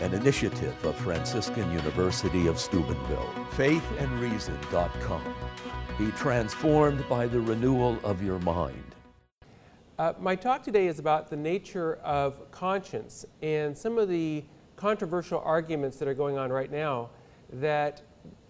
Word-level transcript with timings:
an 0.00 0.12
initiative 0.12 0.84
of 0.84 0.96
Franciscan 0.96 1.70
University 1.72 2.46
of 2.46 2.58
Steubenville. 2.58 3.32
Faithandreason.com. 3.52 5.22
Be 5.98 6.10
transformed 6.12 7.08
by 7.08 7.26
the 7.26 7.40
renewal 7.40 7.98
of 8.02 8.22
your 8.22 8.40
mind. 8.40 8.82
Uh, 9.96 10.12
my 10.18 10.34
talk 10.34 10.62
today 10.64 10.88
is 10.88 10.98
about 10.98 11.30
the 11.30 11.36
nature 11.36 11.96
of 12.02 12.50
conscience 12.50 13.24
and 13.42 13.76
some 13.78 13.96
of 13.96 14.08
the 14.08 14.44
controversial 14.74 15.40
arguments 15.44 15.98
that 15.98 16.08
are 16.08 16.14
going 16.14 16.36
on 16.36 16.50
right 16.50 16.72
now 16.72 17.10
that 17.52 18.02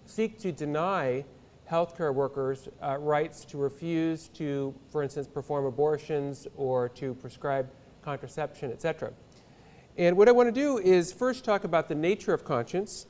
seek 0.07 0.39
to 0.39 0.51
deny 0.51 1.23
healthcare 1.71 2.15
workers 2.15 2.69
uh, 2.83 2.97
rights 2.99 3.45
to 3.45 3.59
refuse 3.59 4.29
to, 4.29 4.75
for 4.89 5.03
instance, 5.03 5.27
perform 5.27 5.67
abortions 5.67 6.47
or 6.57 6.89
to 6.89 7.13
prescribe 7.15 7.69
contraception, 8.03 8.73
etc. 8.73 9.13
And 9.97 10.17
what 10.17 10.29
I 10.29 10.33
want 10.33 10.49
to 10.49 10.53
do 10.53 10.79
is 10.79 11.13
first 11.13 11.45
talk 11.45 11.63
about 11.63 11.89
the 11.89 11.95
nature 11.95 12.35
of 12.35 12.45
conscience. 12.45 13.07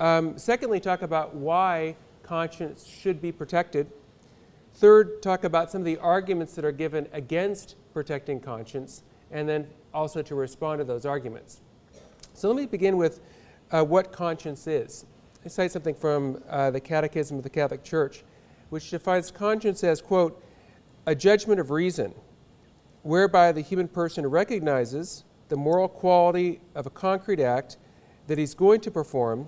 Um, 0.00 0.36
secondly, 0.36 0.80
talk 0.80 1.02
about 1.02 1.34
why 1.34 1.94
conscience 2.24 2.84
should 2.84 3.22
be 3.22 3.30
protected. 3.30 3.88
Third, 4.74 5.22
talk 5.22 5.44
about 5.44 5.70
some 5.70 5.82
of 5.82 5.84
the 5.84 5.98
arguments 5.98 6.54
that 6.54 6.64
are 6.64 6.72
given 6.72 7.06
against 7.12 7.76
protecting 7.92 8.40
conscience, 8.40 9.04
and 9.30 9.48
then 9.48 9.68
also 9.94 10.22
to 10.22 10.34
respond 10.34 10.80
to 10.80 10.84
those 10.84 11.06
arguments. 11.06 11.60
So 12.34 12.48
let 12.48 12.56
me 12.56 12.66
begin 12.66 12.96
with 12.96 13.20
uh, 13.70 13.84
what 13.84 14.10
conscience 14.10 14.66
is. 14.66 15.06
I 15.44 15.48
cite 15.48 15.70
something 15.70 15.94
from 15.94 16.42
uh, 16.48 16.70
the 16.70 16.80
Catechism 16.80 17.36
of 17.36 17.44
the 17.44 17.50
Catholic 17.50 17.84
Church, 17.84 18.24
which 18.70 18.90
defines 18.90 19.30
conscience 19.30 19.84
as, 19.84 20.00
quote, 20.00 20.42
a 21.06 21.14
judgment 21.14 21.60
of 21.60 21.70
reason, 21.70 22.14
whereby 23.02 23.52
the 23.52 23.60
human 23.60 23.86
person 23.86 24.26
recognizes 24.26 25.24
the 25.52 25.56
moral 25.58 25.86
quality 25.86 26.62
of 26.74 26.86
a 26.86 26.90
concrete 26.90 27.38
act 27.38 27.76
that 28.26 28.38
he's 28.38 28.54
going 28.54 28.80
to 28.80 28.90
perform, 28.90 29.46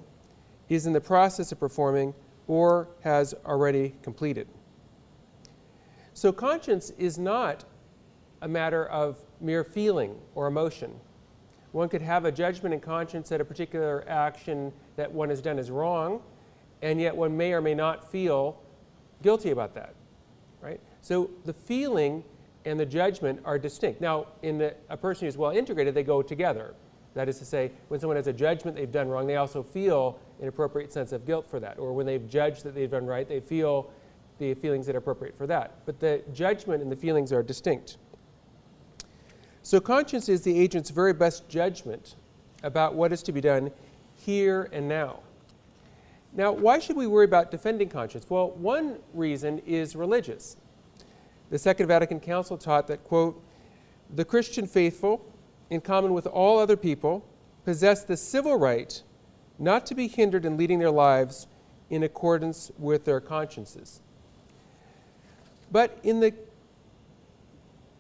is 0.69 0.85
in 0.85 0.93
the 0.93 1.01
process 1.01 1.51
of 1.51 1.59
performing, 1.59 2.13
or 2.46 2.88
has 3.01 3.35
already 3.46 3.95
completed. 4.02 4.46
So, 6.13 6.30
conscience 6.30 6.91
is 6.99 7.16
not 7.16 7.65
a 8.43 8.49
matter 8.49 8.85
of 8.85 9.16
mere 9.41 9.65
feeling 9.65 10.21
or 10.35 10.46
emotion. 10.46 10.93
One 11.73 11.88
could 11.88 12.02
have 12.02 12.27
a 12.27 12.33
judgment 12.33 12.74
in 12.74 12.80
conscience 12.80 13.30
that 13.30 13.41
a 13.41 13.45
particular 13.46 14.05
action 14.07 14.74
that 14.96 15.11
one 15.11 15.30
has 15.30 15.41
done 15.41 15.59
is 15.59 15.71
wrong, 15.71 16.21
and 16.83 17.01
yet 17.01 17.16
one 17.16 17.35
may 17.35 17.55
or 17.55 17.63
may 17.63 17.74
not 17.74 18.13
feel 18.13 18.61
guilty 19.23 19.52
about 19.52 19.73
that, 19.73 19.95
right? 20.61 20.80
So 21.01 21.30
the 21.46 21.55
feeling 21.55 22.24
and 22.65 22.79
the 22.79 22.87
judgment 22.87 23.40
are 23.45 23.59
distinct. 23.59 24.01
Now, 24.01 24.26
in 24.43 24.59
the, 24.59 24.74
a 24.88 24.96
person 24.96 25.26
who's 25.26 25.37
well 25.37 25.51
integrated, 25.51 25.95
they 25.95 26.02
go 26.02 26.23
together. 26.23 26.74
That 27.15 27.29
is 27.29 27.38
to 27.38 27.45
say, 27.45 27.71
when 27.88 28.01
someone 28.01 28.16
has 28.16 28.26
a 28.26 28.32
judgment 28.32 28.76
they've 28.76 28.90
done 28.90 29.09
wrong, 29.09 29.26
they 29.26 29.37
also 29.37 29.62
feel 29.62 30.18
an 30.40 30.48
appropriate 30.48 30.93
sense 30.93 31.12
of 31.12 31.26
guilt 31.26 31.46
for 31.46 31.60
that. 31.60 31.79
Or 31.79 31.93
when 31.93 32.06
they've 32.06 32.29
judged 32.29 32.65
that 32.65 32.74
they've 32.74 32.90
done 32.90 33.06
right, 33.06 33.29
they 33.29 33.40
feel 33.40 33.90
the 34.38 34.54
feelings 34.54 34.87
that 34.87 34.96
are 34.96 34.98
appropriate 34.98 35.37
for 35.37 35.46
that. 35.46 35.74
But 35.87 36.01
the 36.01 36.23
judgment 36.32 36.82
and 36.82 36.90
the 36.90 36.96
feelings 36.96 37.32
are 37.32 37.43
distinct. 37.43 37.98
So, 39.62 39.80
conscience 39.80 40.28
is 40.28 40.43
the 40.43 40.59
agent's 40.59 40.90
very 40.90 41.12
best 41.12 41.49
judgment 41.49 42.16
about 42.62 42.95
what 42.95 43.12
is 43.12 43.23
to 43.23 43.32
be 43.32 43.40
done 43.40 43.71
here 44.16 44.68
and 44.73 44.88
now. 44.88 45.21
Now, 46.32 46.51
why 46.51 46.80
should 46.80 46.96
we 46.96 47.06
worry 47.06 47.24
about 47.24 47.51
defending 47.51 47.88
conscience? 47.88 48.26
Well, 48.28 48.51
one 48.51 48.99
reason 49.12 49.60
is 49.60 49.95
religious. 49.95 50.56
The 51.50 51.59
Second 51.59 51.87
Vatican 51.87 52.20
Council 52.20 52.56
taught 52.56 52.87
that, 52.88 53.04
quote, 53.04 53.42
the 54.14 54.24
Christian 54.24 54.66
faithful, 54.66 55.24
in 55.70 55.80
common 55.80 56.12
with 56.12 56.26
all 56.26 56.59
other 56.59 56.76
people, 56.76 57.24
possess 57.64 58.02
the 58.02 58.16
civil 58.16 58.56
right 58.59 59.02
not 59.59 59.87
to 59.87 59.95
be 59.95 60.09
hindered 60.09 60.45
in 60.45 60.56
leading 60.56 60.78
their 60.78 60.90
lives 60.90 61.46
in 61.90 62.02
accordance 62.02 62.70
with 62.78 63.04
their 63.04 63.20
consciences. 63.20 64.00
But 65.71 65.99
in 66.03 66.21
the 66.21 66.34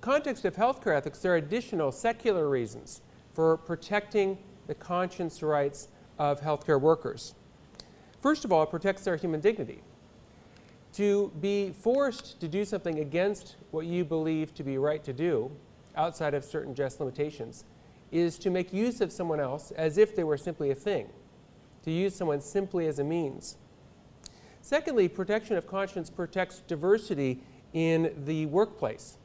context 0.00 0.44
of 0.44 0.56
healthcare 0.56 0.96
ethics, 0.96 1.18
there 1.20 1.32
are 1.32 1.36
additional 1.36 1.92
secular 1.92 2.48
reasons 2.48 3.02
for 3.32 3.56
protecting 3.56 4.38
the 4.66 4.74
conscience 4.74 5.42
rights 5.42 5.88
of 6.18 6.40
healthcare 6.40 6.80
workers. 6.80 7.34
First 8.20 8.44
of 8.44 8.52
all, 8.52 8.62
it 8.62 8.70
protects 8.70 9.04
their 9.04 9.16
human 9.16 9.40
dignity. 9.40 9.82
To 10.94 11.32
be 11.40 11.70
forced 11.70 12.40
to 12.40 12.46
do 12.46 12.64
something 12.64 13.00
against 13.00 13.56
what 13.72 13.86
you 13.86 14.04
believe 14.04 14.54
to 14.54 14.62
be 14.62 14.78
right 14.78 15.02
to 15.02 15.12
do, 15.12 15.50
outside 15.96 16.34
of 16.34 16.44
certain 16.44 16.72
just 16.72 17.00
limitations, 17.00 17.64
is 18.12 18.38
to 18.38 18.50
make 18.50 18.72
use 18.72 19.00
of 19.00 19.10
someone 19.10 19.40
else 19.40 19.72
as 19.72 19.98
if 19.98 20.14
they 20.14 20.22
were 20.22 20.36
simply 20.36 20.70
a 20.70 20.74
thing, 20.74 21.08
to 21.82 21.90
use 21.90 22.14
someone 22.14 22.40
simply 22.40 22.86
as 22.86 23.00
a 23.00 23.04
means. 23.04 23.56
Secondly, 24.62 25.08
protection 25.08 25.56
of 25.56 25.66
conscience 25.66 26.10
protects 26.10 26.60
diversity 26.60 27.40
in 27.72 28.14
the 28.24 28.46
workplace. 28.46 29.18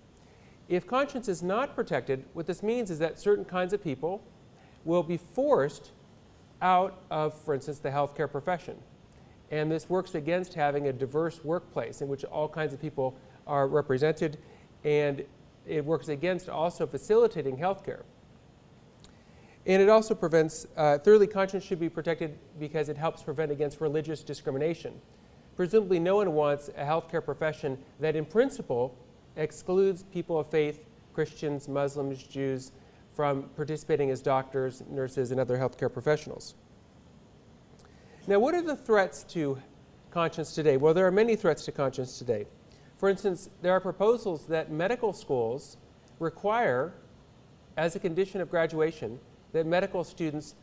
If 0.68 0.88
conscience 0.88 1.28
is 1.28 1.44
not 1.44 1.76
protected, 1.76 2.26
what 2.34 2.48
this 2.48 2.64
means 2.64 2.90
is 2.90 2.98
that 2.98 3.20
certain 3.20 3.46
kinds 3.46 3.74
of 3.74 3.84
people 3.84 4.24
will 4.86 5.04
be 5.04 5.18
forced 5.18 5.92
out 6.64 7.00
of, 7.12 7.40
for 7.40 7.54
instance, 7.54 7.78
the 7.78 7.90
healthcare 7.90 8.30
profession. 8.30 8.78
And 9.52 9.72
this 9.72 9.90
works 9.90 10.16
against 10.16 10.54
having 10.54 10.88
a 10.88 10.94
diverse 10.94 11.44
workplace 11.44 12.02
in 12.02 12.08
which 12.08 12.24
all 12.26 12.48
kinds 12.48 12.74
of 12.74 12.80
people 12.80 13.16
are 13.48 13.68
represented, 13.68 14.38
and 14.84 15.26
it 15.66 15.84
works 15.84 16.08
against 16.08 16.50
also 16.50 16.86
facilitating 16.86 17.58
healthcare. 17.58 18.04
And 19.66 19.82
it 19.82 19.90
also 19.90 20.16
prevents, 20.16 20.66
uh, 20.78 20.98
thirdly, 21.00 21.28
conscience 21.28 21.64
should 21.64 21.80
be 21.80 21.90
protected 21.90 22.38
because 22.60 22.90
it 22.90 22.98
helps 22.98 23.22
prevent 23.22 23.52
against 23.52 23.82
religious 23.82 24.24
discrimination. 24.24 25.00
Presumably, 25.56 26.00
no 26.00 26.16
one 26.16 26.34
wants 26.34 26.70
a 26.70 26.86
healthcare 26.86 27.24
profession 27.24 27.78
that, 28.00 28.16
in 28.16 28.26
principle, 28.26 28.96
excludes 29.36 30.04
people 30.04 30.40
of 30.40 30.50
faith, 30.50 30.86
Christians, 31.14 31.68
Muslims, 31.68 32.24
Jews, 32.24 32.72
from 33.14 33.44
participating 33.56 34.10
as 34.10 34.22
doctors, 34.22 34.84
nurses, 34.90 35.32
and 35.32 35.40
other 35.40 35.58
healthcare 35.58 35.92
professionals. 35.92 36.56
Now, 38.28 38.38
what 38.40 38.54
are 38.54 38.62
the 38.62 38.76
threats 38.76 39.24
to 39.30 39.58
conscience 40.12 40.54
today? 40.54 40.78
Well, 40.78 40.94
there 40.94 41.08
are 41.08 41.12
many 41.12 41.36
threats 41.36 41.66
to 41.66 41.72
conscience 41.72 42.18
today. 42.20 42.46
For 42.98 43.10
instance, 43.10 43.50
there 43.62 43.72
are 43.72 43.80
proposals 43.80 44.46
that 44.48 44.72
medical 44.72 45.14
schools 45.14 45.78
require, 46.20 46.94
as 47.78 47.96
a 47.96 48.00
condition 48.00 48.42
of 48.42 48.50
graduation, 48.50 49.20
that 49.54 49.66
medical 49.66 50.04
students 50.04 50.56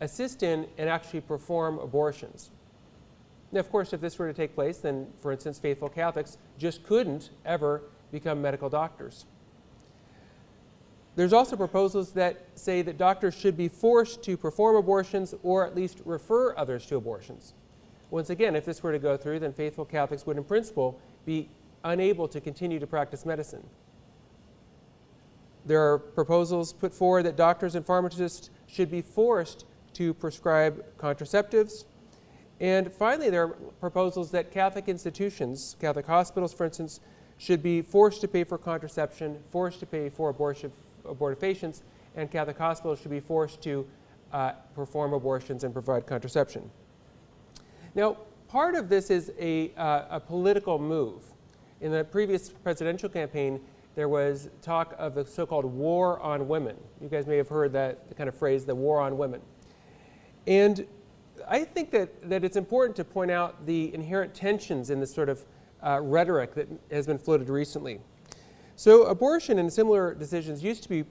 assist 0.00 0.42
in 0.42 0.66
and 0.78 0.88
actually 0.88 1.20
perform 1.20 1.78
abortions. 1.78 2.50
Now, 3.52 3.60
of 3.60 3.70
course, 3.70 3.92
if 3.92 4.00
this 4.00 4.18
were 4.18 4.26
to 4.26 4.34
take 4.34 4.54
place, 4.54 4.78
then, 4.78 5.06
for 5.20 5.30
instance, 5.30 5.58
faithful 5.58 5.88
Catholics 5.88 6.38
just 6.58 6.82
couldn't 6.84 7.30
ever 7.44 7.82
become 8.10 8.42
medical 8.42 8.68
doctors. 8.68 9.26
There's 11.18 11.32
also 11.32 11.56
proposals 11.56 12.12
that 12.12 12.36
say 12.54 12.80
that 12.82 12.96
doctors 12.96 13.34
should 13.34 13.56
be 13.56 13.66
forced 13.66 14.22
to 14.22 14.36
perform 14.36 14.76
abortions 14.76 15.34
or 15.42 15.66
at 15.66 15.74
least 15.74 16.00
refer 16.04 16.56
others 16.56 16.86
to 16.86 16.96
abortions. 16.96 17.54
Once 18.10 18.30
again, 18.30 18.54
if 18.54 18.64
this 18.64 18.84
were 18.84 18.92
to 18.92 19.00
go 19.00 19.16
through, 19.16 19.40
then 19.40 19.52
faithful 19.52 19.84
Catholics 19.84 20.24
would, 20.26 20.36
in 20.36 20.44
principle, 20.44 20.96
be 21.26 21.48
unable 21.82 22.28
to 22.28 22.40
continue 22.40 22.78
to 22.78 22.86
practice 22.86 23.26
medicine. 23.26 23.66
There 25.66 25.82
are 25.92 25.98
proposals 25.98 26.72
put 26.72 26.94
forward 26.94 27.24
that 27.24 27.34
doctors 27.34 27.74
and 27.74 27.84
pharmacists 27.84 28.50
should 28.68 28.88
be 28.88 29.02
forced 29.02 29.64
to 29.94 30.14
prescribe 30.14 30.84
contraceptives. 30.98 31.84
And 32.60 32.92
finally, 32.92 33.28
there 33.28 33.42
are 33.42 33.56
proposals 33.80 34.30
that 34.30 34.52
Catholic 34.52 34.88
institutions, 34.88 35.74
Catholic 35.80 36.06
hospitals, 36.06 36.54
for 36.54 36.64
instance, 36.64 37.00
should 37.38 37.60
be 37.60 37.82
forced 37.82 38.20
to 38.20 38.28
pay 38.28 38.44
for 38.44 38.56
contraception, 38.56 39.42
forced 39.50 39.80
to 39.80 39.86
pay 39.86 40.10
for 40.10 40.30
abortion, 40.30 40.70
abortifacients, 41.08 41.82
and 42.16 42.30
Catholic 42.30 42.58
hospitals 42.58 43.00
should 43.00 43.10
be 43.10 43.20
forced 43.20 43.60
to 43.62 43.86
uh, 44.32 44.52
perform 44.74 45.12
abortions 45.12 45.64
and 45.64 45.72
provide 45.72 46.06
contraception. 46.06 46.70
Now, 47.94 48.18
part 48.48 48.74
of 48.74 48.88
this 48.88 49.10
is 49.10 49.32
a, 49.38 49.72
uh, 49.76 50.04
a 50.10 50.20
political 50.20 50.78
move. 50.78 51.22
In 51.80 51.92
the 51.92 52.04
previous 52.04 52.50
presidential 52.50 53.08
campaign, 53.08 53.60
there 53.94 54.08
was 54.08 54.48
talk 54.62 54.94
of 54.98 55.14
the 55.14 55.24
so 55.24 55.46
called 55.46 55.64
war 55.64 56.20
on 56.20 56.46
women. 56.46 56.76
You 57.00 57.08
guys 57.08 57.26
may 57.26 57.36
have 57.36 57.48
heard 57.48 57.72
that 57.72 58.16
kind 58.16 58.28
of 58.28 58.34
phrase, 58.34 58.64
the 58.64 58.74
war 58.74 59.00
on 59.00 59.18
women. 59.18 59.40
And 60.46 60.86
I 61.48 61.64
think 61.64 61.90
that, 61.90 62.28
that 62.28 62.44
it's 62.44 62.56
important 62.56 62.96
to 62.96 63.04
point 63.04 63.30
out 63.30 63.66
the 63.66 63.92
inherent 63.94 64.34
tensions 64.34 64.90
in 64.90 65.00
this 65.00 65.12
sort 65.12 65.28
of 65.28 65.44
uh, 65.84 66.00
rhetoric 66.00 66.54
that 66.54 66.68
has 66.90 67.06
been 67.06 67.18
floated 67.18 67.48
recently. 67.48 68.00
So, 68.78 69.06
abortion 69.06 69.58
and 69.58 69.72
similar 69.72 70.14
decisions 70.14 70.62
used 70.62 70.84
to 70.84 70.88
be 70.88 71.04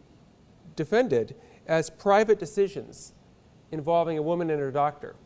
defended 0.78 1.36
as 1.68 1.90
private 1.90 2.40
decisions 2.40 3.12
involving 3.74 4.18
a 4.18 4.22
woman 4.22 4.50
and 4.50 4.62
her 4.62 4.72
doctor. 4.72 5.18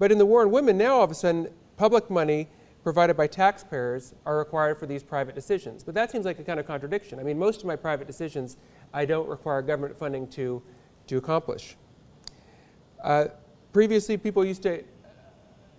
But 0.00 0.10
in 0.10 0.18
the 0.18 0.26
war 0.26 0.42
on 0.42 0.50
women, 0.50 0.76
now 0.76 0.96
all 0.96 1.04
of 1.04 1.12
a 1.12 1.14
sudden, 1.14 1.50
public 1.76 2.10
money 2.10 2.48
provided 2.82 3.16
by 3.16 3.28
taxpayers 3.28 4.12
are 4.26 4.38
required 4.38 4.76
for 4.80 4.86
these 4.86 5.04
private 5.04 5.36
decisions. 5.36 5.84
But 5.84 5.94
that 5.94 6.10
seems 6.10 6.24
like 6.24 6.40
a 6.40 6.42
kind 6.42 6.58
of 6.58 6.66
contradiction. 6.66 7.20
I 7.20 7.22
mean, 7.22 7.38
most 7.38 7.60
of 7.60 7.66
my 7.66 7.76
private 7.76 8.08
decisions 8.08 8.56
I 8.92 9.04
don't 9.04 9.28
require 9.28 9.62
government 9.62 9.96
funding 9.96 10.26
to, 10.30 10.60
to 11.06 11.16
accomplish. 11.16 11.76
Uh, 13.04 13.26
previously, 13.72 14.16
people 14.16 14.44
used 14.44 14.64
to 14.64 14.82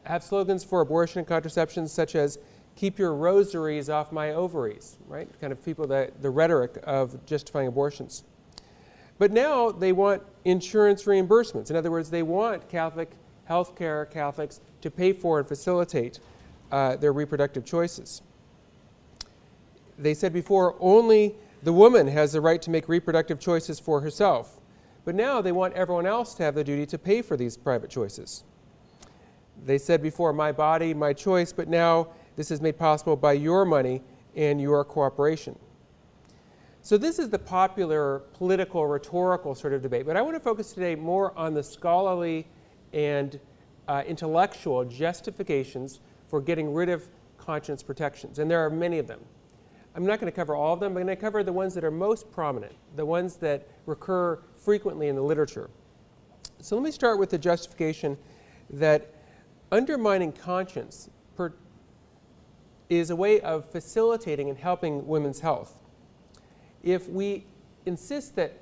have 0.03 0.23
slogans 0.23 0.63
for 0.63 0.79
abortion 0.79 1.19
and 1.19 1.27
contraception 1.27 1.89
such 1.89 2.15
as 2.15 2.39
keep 2.75 2.97
your 2.97 3.13
rosaries 3.13 3.89
off 3.89 4.11
my 4.11 4.31
ovaries, 4.31 4.97
right? 5.07 5.29
Kind 5.39 5.53
of 5.53 5.63
people 5.63 5.87
that 5.87 6.21
the 6.21 6.29
rhetoric 6.29 6.79
of 6.83 7.25
justifying 7.25 7.67
abortions. 7.67 8.23
But 9.17 9.31
now 9.31 9.71
they 9.71 9.91
want 9.91 10.23
insurance 10.43 11.03
reimbursements. 11.03 11.69
In 11.69 11.75
other 11.75 11.91
words, 11.91 12.09
they 12.09 12.23
want 12.23 12.67
Catholic 12.67 13.11
healthcare 13.49 14.09
Catholics 14.09 14.59
to 14.81 14.89
pay 14.89 15.13
for 15.13 15.39
and 15.39 15.47
facilitate 15.47 16.19
uh, 16.71 16.95
their 16.95 17.13
reproductive 17.13 17.65
choices. 17.65 18.21
They 19.97 20.13
said 20.13 20.33
before 20.33 20.75
only 20.79 21.35
the 21.61 21.73
woman 21.73 22.07
has 22.07 22.33
the 22.33 22.41
right 22.41 22.61
to 22.63 22.69
make 22.69 22.89
reproductive 22.89 23.39
choices 23.39 23.79
for 23.79 24.01
herself. 24.01 24.59
But 25.05 25.15
now 25.15 25.41
they 25.41 25.51
want 25.51 25.73
everyone 25.73 26.05
else 26.05 26.33
to 26.35 26.43
have 26.43 26.55
the 26.55 26.63
duty 26.63 26.85
to 26.87 26.97
pay 26.97 27.21
for 27.21 27.37
these 27.37 27.57
private 27.57 27.89
choices. 27.89 28.43
They 29.65 29.77
said 29.77 30.01
before, 30.01 30.33
my 30.33 30.51
body, 30.51 30.93
my 30.93 31.13
choice, 31.13 31.53
but 31.53 31.67
now 31.67 32.07
this 32.35 32.51
is 32.51 32.61
made 32.61 32.77
possible 32.77 33.15
by 33.15 33.33
your 33.33 33.65
money 33.65 34.01
and 34.35 34.59
your 34.59 34.83
cooperation. 34.83 35.57
So, 36.81 36.97
this 36.97 37.17
is 37.17 37.29
the 37.29 37.39
popular 37.39 38.19
political, 38.33 38.85
rhetorical 38.85 39.55
sort 39.55 39.73
of 39.73 39.81
debate. 39.81 40.05
But 40.05 40.17
I 40.17 40.21
want 40.21 40.35
to 40.35 40.39
focus 40.39 40.73
today 40.73 40.95
more 40.95 41.37
on 41.37 41.53
the 41.53 41.63
scholarly 41.63 42.45
and 42.91 43.39
uh, 43.87 44.03
intellectual 44.05 44.83
justifications 44.83 46.01
for 46.27 46.41
getting 46.41 46.73
rid 46.73 46.89
of 46.89 47.07
conscience 47.37 47.83
protections. 47.83 48.39
And 48.39 48.51
there 48.51 48.59
are 48.59 48.69
many 48.69 48.99
of 48.99 49.07
them. 49.07 49.21
I'm 49.95 50.05
not 50.05 50.19
going 50.19 50.31
to 50.31 50.35
cover 50.35 50.55
all 50.55 50.73
of 50.73 50.79
them. 50.79 50.93
But 50.93 51.01
I'm 51.01 51.05
going 51.05 51.17
to 51.17 51.21
cover 51.21 51.43
the 51.43 51.53
ones 51.53 51.73
that 51.75 51.83
are 51.83 51.91
most 51.91 52.29
prominent, 52.31 52.73
the 52.95 53.05
ones 53.05 53.37
that 53.37 53.67
recur 53.85 54.39
frequently 54.57 55.07
in 55.07 55.15
the 55.15 55.21
literature. 55.21 55.69
So 56.59 56.75
let 56.75 56.83
me 56.83 56.91
start 56.91 57.19
with 57.19 57.29
the 57.29 57.37
justification 57.37 58.17
that 58.69 59.13
undermining 59.71 60.31
conscience 60.31 61.09
is 62.89 63.09
a 63.09 63.15
way 63.15 63.39
of 63.41 63.65
facilitating 63.65 64.49
and 64.49 64.57
helping 64.57 65.07
women's 65.07 65.39
health. 65.39 65.77
If 66.83 67.07
we 67.09 67.45
insist 67.85 68.35
that 68.35 68.59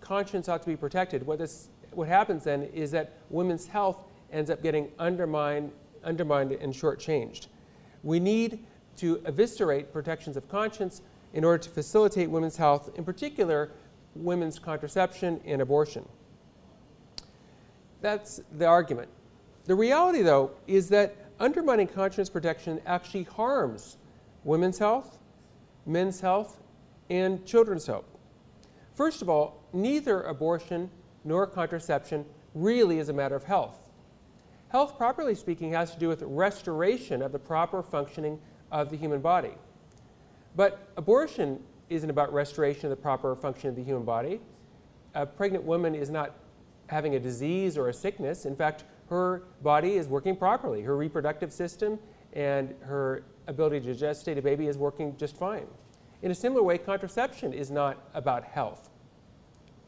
conscience 0.00 0.48
ought 0.48 0.62
to 0.62 0.68
be 0.68 0.76
protected, 0.76 1.26
what, 1.26 1.38
this, 1.38 1.68
what 1.92 2.08
happens 2.08 2.44
then 2.44 2.62
is 2.74 2.90
that 2.90 3.12
women's 3.30 3.66
health 3.66 4.04
ends 4.32 4.50
up 4.50 4.62
getting 4.62 4.90
undermined, 4.98 5.70
undermined 6.04 6.52
and 6.52 6.72
shortchanged. 6.72 7.46
We 8.02 8.18
need 8.18 8.64
to 8.96 9.22
eviscerate 9.24 9.92
protections 9.92 10.36
of 10.36 10.48
conscience 10.48 11.02
in 11.32 11.44
order 11.44 11.58
to 11.58 11.70
facilitate 11.70 12.30
women's 12.30 12.56
health, 12.56 12.90
in 12.96 13.04
particular, 13.04 13.70
women's 14.14 14.58
contraception 14.58 15.40
and 15.46 15.62
abortion. 15.62 16.06
That's 18.00 18.40
the 18.58 18.66
argument. 18.66 19.08
The 19.64 19.74
reality, 19.74 20.22
though, 20.22 20.50
is 20.66 20.88
that 20.88 21.14
undermining 21.42 21.88
conscience 21.88 22.30
protection 22.30 22.80
actually 22.86 23.24
harms 23.24 23.98
women's 24.44 24.78
health, 24.78 25.18
men's 25.84 26.20
health, 26.20 26.60
and 27.10 27.44
children's 27.44 27.84
health. 27.84 28.06
First 28.94 29.22
of 29.22 29.28
all, 29.28 29.64
neither 29.72 30.22
abortion 30.22 30.88
nor 31.24 31.46
contraception 31.46 32.24
really 32.54 33.00
is 33.00 33.08
a 33.08 33.12
matter 33.12 33.34
of 33.34 33.42
health. 33.42 33.90
Health, 34.68 34.96
properly 34.96 35.34
speaking, 35.34 35.72
has 35.72 35.92
to 35.92 35.98
do 35.98 36.08
with 36.08 36.22
restoration 36.22 37.20
of 37.22 37.32
the 37.32 37.38
proper 37.38 37.82
functioning 37.82 38.38
of 38.70 38.88
the 38.88 38.96
human 38.96 39.20
body. 39.20 39.52
But 40.54 40.92
abortion 40.96 41.60
isn't 41.90 42.08
about 42.08 42.32
restoration 42.32 42.86
of 42.86 42.90
the 42.90 43.02
proper 43.02 43.34
function 43.34 43.68
of 43.68 43.76
the 43.76 43.82
human 43.82 44.04
body. 44.04 44.40
A 45.14 45.26
pregnant 45.26 45.64
woman 45.64 45.94
is 45.94 46.08
not 46.08 46.36
having 46.86 47.16
a 47.16 47.20
disease 47.20 47.76
or 47.76 47.88
a 47.88 47.92
sickness. 47.92 48.46
In 48.46 48.54
fact, 48.54 48.84
her 49.12 49.42
body 49.62 49.96
is 49.96 50.08
working 50.08 50.34
properly. 50.34 50.80
Her 50.80 50.96
reproductive 50.96 51.52
system 51.52 51.98
and 52.32 52.74
her 52.80 53.24
ability 53.46 53.80
to 53.80 53.94
gestate 53.94 54.38
a 54.38 54.42
baby 54.42 54.68
is 54.68 54.78
working 54.78 55.14
just 55.18 55.36
fine. 55.36 55.66
In 56.22 56.30
a 56.30 56.34
similar 56.34 56.62
way, 56.62 56.78
contraception 56.78 57.52
is 57.52 57.70
not 57.70 58.08
about 58.14 58.42
health. 58.42 58.88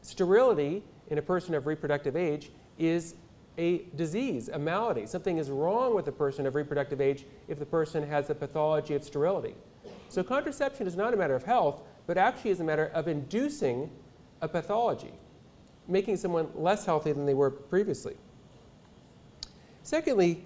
Sterility 0.01 0.83
in 1.09 1.17
a 1.17 1.21
person 1.21 1.55
of 1.55 1.65
reproductive 1.65 2.15
age 2.15 2.51
is 2.77 3.15
a 3.57 3.85
disease, 3.95 4.49
a 4.49 4.59
malady. 4.59 5.07
Something 5.07 5.37
is 5.37 5.49
wrong 5.49 5.95
with 5.95 6.07
a 6.07 6.11
person 6.11 6.45
of 6.45 6.53
reproductive 6.53 7.01
age 7.01 7.25
if 7.47 7.57
the 7.57 7.65
person 7.65 8.07
has 8.07 8.29
a 8.29 8.35
pathology 8.35 8.93
of 8.93 9.03
sterility. 9.03 9.55
So 10.09 10.23
contraception 10.23 10.85
is 10.85 10.95
not 10.95 11.13
a 11.13 11.17
matter 11.17 11.35
of 11.35 11.43
health, 11.43 11.81
but 12.05 12.17
actually 12.17 12.51
is 12.51 12.59
a 12.59 12.63
matter 12.63 12.91
of 12.93 13.07
inducing 13.07 13.89
a 14.41 14.47
pathology, 14.47 15.13
making 15.87 16.17
someone 16.17 16.49
less 16.53 16.85
healthy 16.85 17.11
than 17.11 17.25
they 17.25 17.33
were 17.33 17.49
previously. 17.49 18.17
Secondly, 19.85 20.43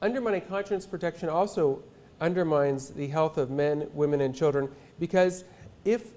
undermining 0.00 0.42
conscience 0.42 0.86
protection 0.86 1.28
also 1.28 1.82
undermines 2.20 2.90
the 2.90 3.08
health 3.08 3.36
of 3.36 3.50
men, 3.50 3.88
women, 3.94 4.20
and 4.20 4.32
children 4.32 4.70
because 5.00 5.42
if 5.84 6.10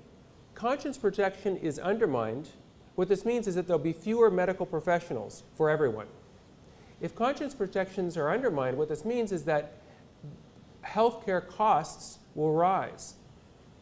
conscience 0.54 1.00
protection 1.00 1.58
is 1.58 1.80
undermined, 1.80 2.50
what 2.94 3.10
this 3.10 3.26
means 3.26 3.48
is 3.48 3.56
that 3.56 3.66
there'll 3.66 3.82
be 3.82 3.92
fewer 3.92 4.30
medical 4.30 4.68
professionals 4.68 5.42
for 5.56 5.68
everyone. 5.68 6.06
If 7.02 7.16
conscience 7.16 7.56
protections 7.56 8.18
are 8.18 8.30
undermined, 8.30 8.78
what 8.78 8.88
this 8.88 9.04
means 9.04 9.32
is 9.32 9.46
that 9.46 9.80
healthcare 10.86 11.46
costs 11.48 12.20
will 12.36 12.54
rise. 12.54 13.16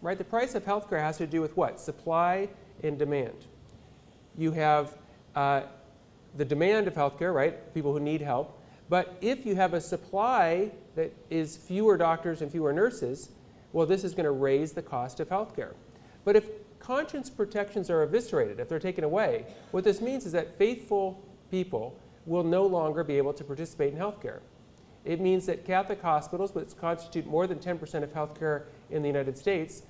Right? 0.02 0.18
The 0.18 0.24
price 0.24 0.56
of 0.56 0.64
healthcare 0.64 1.02
has 1.02 1.18
to 1.18 1.28
do 1.28 1.42
with 1.42 1.58
what? 1.58 1.78
Supply 1.78 2.48
and 2.82 2.98
demand. 2.98 3.48
You 4.38 4.54
have 4.54 4.98
uh, 5.36 5.64
the 6.38 6.46
demand 6.46 6.88
of 6.88 6.94
healthcare, 6.94 7.34
right? 7.34 7.74
People 7.74 7.92
who 7.92 8.00
need 8.00 8.22
help. 8.22 8.60
But 8.92 9.16
if 9.22 9.46
you 9.46 9.56
have 9.56 9.74
a 9.74 9.80
supply 9.80 10.70
that 10.96 11.14
is 11.30 11.56
fewer 11.56 11.96
doctors 11.96 12.42
and 12.42 12.52
fewer 12.52 12.74
nurses, 12.74 13.30
well, 13.72 13.86
this 13.86 14.04
is 14.04 14.14
going 14.14 14.26
to 14.26 14.32
raise 14.32 14.74
the 14.74 14.82
cost 14.82 15.22
of 15.22 15.30
healthcare. 15.30 15.76
But 16.26 16.36
if 16.36 16.50
conscience 16.80 17.30
protections 17.30 17.90
are 17.90 18.04
eviscerated, 18.04 18.60
if 18.60 18.68
they're 18.68 18.80
taken 18.80 19.06
away, 19.06 19.46
what 19.72 19.86
this 19.86 20.02
means 20.02 20.26
is 20.26 20.34
that 20.34 20.58
faithful 20.58 21.24
people 21.50 21.98
will 22.26 22.44
no 22.44 22.66
longer 22.66 23.06
be 23.06 23.18
able 23.18 23.32
to 23.32 23.46
participate 23.46 23.94
in 23.94 23.98
healthcare. 23.98 24.40
It 25.06 25.22
means 25.22 25.46
that 25.46 25.64
Catholic 25.64 26.02
hospitals, 26.02 26.54
which 26.54 26.76
constitute 26.76 27.26
more 27.26 27.48
than 27.48 27.60
10% 27.60 28.04
of 28.04 28.14
healthcare 28.14 28.64
in 28.90 29.02
the 29.02 29.08
United 29.08 29.38
States, 29.38 29.84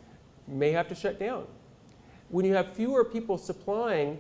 may 0.48 0.74
have 0.74 0.88
to 0.90 0.94
shut 0.94 1.20
down. 1.20 1.48
When 2.30 2.46
you 2.46 2.54
have 2.54 2.76
fewer 2.76 3.04
people 3.04 3.40
supplying 3.40 4.20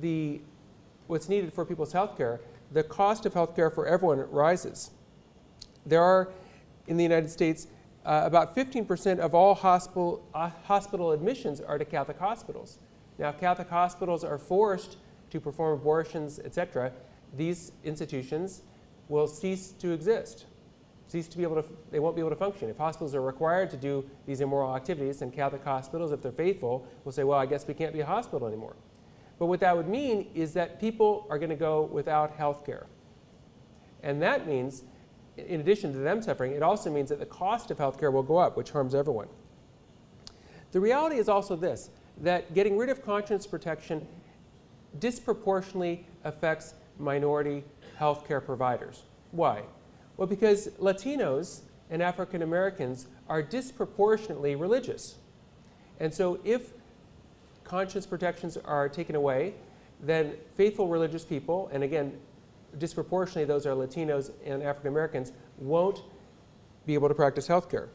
the, 0.00 0.40
what's 1.06 1.28
needed 1.28 1.52
for 1.52 1.64
people's 1.64 1.92
healthcare, 1.92 2.40
the 2.72 2.82
cost 2.82 3.26
of 3.26 3.34
health 3.34 3.54
care 3.54 3.70
for 3.70 3.86
everyone 3.86 4.18
rises. 4.30 4.90
There 5.84 6.02
are, 6.02 6.32
in 6.86 6.96
the 6.96 7.02
United 7.02 7.30
States, 7.30 7.66
uh, 8.04 8.22
about 8.24 8.56
15% 8.56 9.18
of 9.18 9.34
all 9.34 9.54
hospital, 9.54 10.26
uh, 10.34 10.50
hospital 10.64 11.12
admissions 11.12 11.60
are 11.60 11.78
to 11.78 11.84
Catholic 11.84 12.18
hospitals. 12.18 12.78
Now, 13.18 13.28
if 13.28 13.38
Catholic 13.38 13.68
hospitals 13.68 14.24
are 14.24 14.38
forced 14.38 14.96
to 15.30 15.40
perform 15.40 15.74
abortions, 15.74 16.38
etc., 16.40 16.92
these 17.36 17.72
institutions 17.84 18.62
will 19.08 19.26
cease 19.26 19.72
to 19.72 19.92
exist, 19.92 20.46
cease 21.06 21.28
to 21.28 21.36
be 21.36 21.42
able 21.42 21.62
to, 21.62 21.68
they 21.90 22.00
won't 22.00 22.16
be 22.16 22.20
able 22.20 22.30
to 22.30 22.36
function. 22.36 22.68
If 22.68 22.78
hospitals 22.78 23.14
are 23.14 23.22
required 23.22 23.70
to 23.70 23.76
do 23.76 24.08
these 24.26 24.40
immoral 24.40 24.74
activities, 24.74 25.18
then 25.18 25.30
Catholic 25.30 25.64
hospitals, 25.64 26.12
if 26.12 26.22
they're 26.22 26.32
faithful, 26.32 26.86
will 27.04 27.12
say, 27.12 27.24
well, 27.24 27.38
I 27.38 27.46
guess 27.46 27.66
we 27.66 27.74
can't 27.74 27.92
be 27.92 28.00
a 28.00 28.06
hospital 28.06 28.48
anymore. 28.48 28.74
But 29.42 29.46
what 29.46 29.58
that 29.58 29.76
would 29.76 29.88
mean 29.88 30.28
is 30.36 30.52
that 30.52 30.80
people 30.80 31.26
are 31.28 31.36
going 31.36 31.50
to 31.50 31.56
go 31.56 31.82
without 31.90 32.30
health 32.36 32.64
care. 32.64 32.86
And 34.04 34.22
that 34.22 34.46
means 34.46 34.84
in 35.36 35.58
addition 35.58 35.92
to 35.94 35.98
them 35.98 36.22
suffering, 36.22 36.52
it 36.52 36.62
also 36.62 36.92
means 36.92 37.08
that 37.08 37.18
the 37.18 37.26
cost 37.26 37.72
of 37.72 37.76
healthcare 37.76 38.12
will 38.12 38.22
go 38.22 38.36
up, 38.36 38.56
which 38.56 38.70
harms 38.70 38.94
everyone. 38.94 39.26
The 40.70 40.78
reality 40.78 41.16
is 41.16 41.28
also 41.28 41.56
this 41.56 41.90
that 42.18 42.54
getting 42.54 42.76
rid 42.76 42.88
of 42.88 43.04
conscience 43.04 43.44
protection 43.44 44.06
disproportionately 45.00 46.06
affects 46.22 46.74
minority 47.00 47.64
healthcare 47.98 48.46
providers. 48.46 49.02
Why? 49.32 49.64
Well, 50.18 50.28
because 50.28 50.68
Latinos 50.80 51.62
and 51.90 52.00
African 52.00 52.42
Americans 52.42 53.08
are 53.28 53.42
disproportionately 53.42 54.54
religious. 54.54 55.16
And 55.98 56.14
so 56.14 56.38
if 56.44 56.74
conscience 57.64 58.06
protections 58.06 58.56
are 58.56 58.88
taken 58.88 59.14
away, 59.14 59.54
then 60.00 60.34
faithful 60.56 60.88
religious 60.88 61.24
people, 61.24 61.70
and 61.72 61.82
again, 61.82 62.18
disproportionately 62.78 63.44
those 63.44 63.66
are 63.66 63.74
Latinos 63.74 64.30
and 64.44 64.62
African 64.62 64.88
Americans, 64.88 65.32
won't 65.58 66.02
be 66.86 66.94
able 66.94 67.08
to 67.08 67.14
practice 67.14 67.46
health 67.46 67.70
care. 67.70 67.88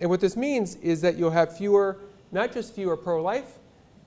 And 0.00 0.08
what 0.08 0.20
this 0.20 0.36
means 0.36 0.76
is 0.76 1.00
that 1.00 1.16
you'll 1.16 1.30
have 1.30 1.56
fewer, 1.56 1.98
not 2.32 2.52
just 2.52 2.74
fewer 2.74 2.96
pro 2.96 3.22
life 3.22 3.58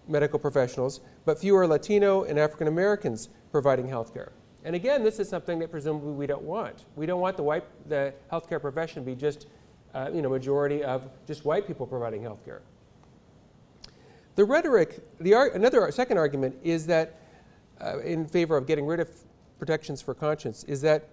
medical 0.08 0.40
professionals, 0.40 1.02
but 1.26 1.40
fewer 1.40 1.68
Latino 1.68 2.24
and 2.24 2.40
African 2.40 2.68
Americans 2.68 3.30
providing 3.52 3.88
health 3.88 4.14
care. 4.14 4.32
And 4.64 4.76
again, 4.76 5.04
this 5.04 5.20
is 5.20 5.30
something 5.30 5.60
that 5.60 5.72
presumably 5.72 6.14
we 6.14 6.28
don't 6.28 6.44
want. 6.44 6.86
We 6.96 7.06
don't 7.06 7.22
want 7.22 7.38
the, 7.38 7.44
white, 7.44 7.64
the 7.88 8.14
healthcare 8.32 8.62
profession 8.62 9.04
to 9.04 9.10
be 9.10 9.16
just, 9.16 9.48
uh, 9.94 10.10
you 10.14 10.22
know, 10.22 10.30
majority 10.30 10.84
of 10.84 11.10
just 11.28 11.46
white 11.46 11.66
people 11.66 11.88
providing 11.88 12.22
health 12.22 12.44
care. 12.46 12.62
The 14.36 14.46
rhetoric, 14.46 15.00
the, 15.20 15.34
another 15.54 15.92
second 15.92 16.18
argument 16.18 16.56
is 16.64 16.88
that 16.88 17.20
uh, 17.82 18.00
in 18.00 18.26
favor 18.26 18.56
of 18.56 18.66
getting 18.66 18.86
rid 18.86 19.00
of 19.00 19.10
protections 19.60 20.02
for 20.02 20.14
conscience 20.14 20.64
is 20.66 20.82
that 20.82 21.08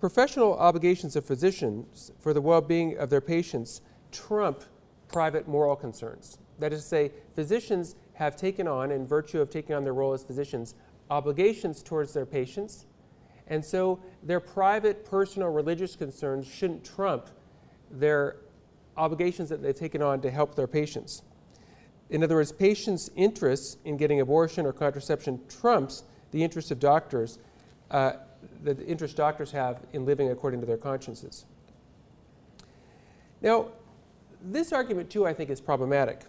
professional 0.00 0.56
obligations 0.58 1.16
of 1.16 1.24
physicians 1.24 2.12
for 2.20 2.32
the 2.32 2.40
well 2.40 2.60
being 2.60 2.96
of 2.98 3.10
their 3.10 3.20
patients 3.20 3.80
trump 4.12 4.64
private 5.08 5.48
moral 5.48 5.76
concerns. 5.76 6.38
That 6.58 6.72
is 6.72 6.82
to 6.82 6.88
say, 6.88 7.12
physicians 7.34 7.96
have 8.14 8.36
taken 8.36 8.66
on, 8.66 8.90
in 8.90 9.06
virtue 9.06 9.40
of 9.40 9.50
taking 9.50 9.74
on 9.74 9.84
their 9.84 9.94
role 9.94 10.12
as 10.12 10.22
physicians, 10.24 10.74
obligations 11.10 11.82
towards 11.82 12.12
their 12.12 12.26
patients. 12.26 12.86
And 13.46 13.64
so 13.64 14.00
their 14.22 14.40
private, 14.40 15.04
personal, 15.04 15.48
religious 15.48 15.96
concerns 15.96 16.46
shouldn't 16.46 16.84
trump 16.84 17.28
their 17.90 18.36
obligations 18.96 19.48
that 19.48 19.62
they've 19.62 19.74
taken 19.74 20.02
on 20.02 20.20
to 20.22 20.30
help 20.30 20.54
their 20.54 20.66
patients. 20.66 21.22
In 22.10 22.24
other 22.24 22.36
words, 22.36 22.52
patients' 22.52 23.10
interests 23.16 23.76
in 23.84 23.96
getting 23.96 24.20
abortion 24.20 24.64
or 24.64 24.72
contraception 24.72 25.40
trumps 25.48 26.04
the 26.30 26.42
interest 26.42 26.70
of 26.70 26.78
doctors, 26.78 27.38
uh, 27.90 28.12
the 28.62 28.84
interest 28.86 29.16
doctors 29.16 29.50
have 29.50 29.80
in 29.92 30.06
living 30.06 30.30
according 30.30 30.60
to 30.60 30.66
their 30.66 30.76
consciences. 30.76 31.44
Now, 33.40 33.68
this 34.42 34.72
argument, 34.72 35.10
too, 35.10 35.26
I 35.26 35.34
think 35.34 35.50
is 35.50 35.60
problematic. 35.60 36.22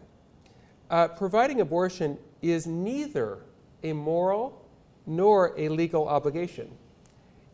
Uh, 0.89 1.07
providing 1.07 1.61
abortion 1.61 2.17
is 2.41 2.65
neither 2.65 3.39
a 3.83 3.93
moral 3.93 4.65
nor 5.05 5.53
a 5.57 5.69
legal 5.69 6.07
obligation. 6.07 6.71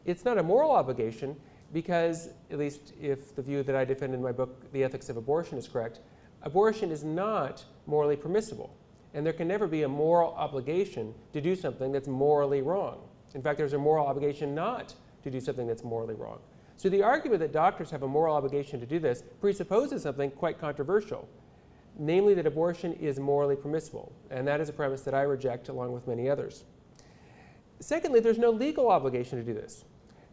It's 0.06 0.24
not 0.24 0.38
a 0.38 0.44
moral 0.44 0.72
obligation 0.72 1.36
because, 1.74 2.30
at 2.52 2.58
least 2.58 2.94
if 3.02 3.36
the 3.36 3.42
view 3.42 3.64
that 3.64 3.76
I 3.76 3.86
defend 3.86 4.14
in 4.14 4.22
my 4.22 4.32
book, 4.32 4.72
The 4.72 4.84
Ethics 4.84 5.10
of 5.10 5.18
Abortion, 5.18 5.58
is 5.58 5.68
correct, 5.68 6.00
abortion 6.46 6.92
is 6.92 7.04
not 7.04 7.66
morally 7.86 8.16
permissible. 8.16 8.76
And 9.14 9.26
there 9.26 9.34
can 9.34 9.48
never 9.48 9.68
be 9.68 9.84
a 9.84 9.90
moral 9.90 10.34
obligation 10.36 11.14
to 11.34 11.42
do 11.42 11.56
something 11.56 11.92
that's 11.92 12.08
morally 12.08 12.62
wrong. 12.62 13.00
In 13.34 13.42
fact, 13.42 13.58
there's 13.58 13.74
a 13.74 13.78
moral 13.78 14.06
obligation 14.06 14.56
not 14.56 14.94
to 15.24 15.32
do 15.32 15.40
something 15.40 15.68
that's 15.68 15.84
morally 15.84 16.16
wrong. 16.16 16.40
So 16.78 16.90
the 16.90 17.04
argument 17.04 17.40
that 17.40 17.54
doctors 17.54 17.90
have 17.92 18.04
a 18.04 18.08
moral 18.08 18.36
obligation 18.36 18.80
to 18.80 18.86
do 18.86 19.00
this 19.00 19.24
presupposes 19.40 20.04
something 20.04 20.32
quite 20.32 20.60
controversial, 20.60 21.28
namely 21.98 22.34
that 22.34 22.46
abortion 22.46 22.94
is 22.94 23.20
morally 23.20 23.56
permissible. 23.56 24.12
And 24.30 24.48
that 24.48 24.60
is 24.60 24.70
a 24.70 24.74
premise 24.74 25.02
that 25.02 25.14
I 25.14 25.22
reject 25.22 25.70
along 25.70 25.94
with 25.94 26.08
many 26.08 26.30
others. 26.30 26.66
Secondly, 27.80 28.20
there's 28.20 28.38
no 28.38 28.52
legal 28.52 28.90
obligation 28.90 29.38
to 29.38 29.44
do 29.44 29.54
this. 29.54 29.86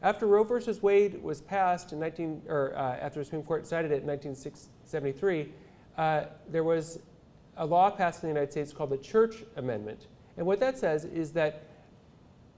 After 0.02 0.26
Roe 0.26 0.42
versus 0.42 0.82
Wade 0.82 1.22
was 1.22 1.40
passed 1.40 1.92
in 1.92 2.00
19, 2.00 2.42
or 2.48 2.74
uh, 2.76 2.96
after 3.00 3.20
the 3.20 3.24
Supreme 3.24 3.44
Court 3.44 3.62
decided 3.62 3.92
it 3.92 4.02
in 4.02 4.08
1973, 4.08 5.52
uh, 5.96 6.24
there 6.48 6.64
was 6.64 6.98
a 7.56 7.66
law 7.66 7.90
passed 7.90 8.22
in 8.22 8.28
the 8.28 8.34
United 8.34 8.52
States 8.52 8.72
called 8.72 8.90
the 8.90 8.98
Church 8.98 9.36
Amendment. 9.56 10.06
And 10.36 10.46
what 10.46 10.60
that 10.60 10.78
says 10.78 11.04
is 11.04 11.32
that 11.32 11.64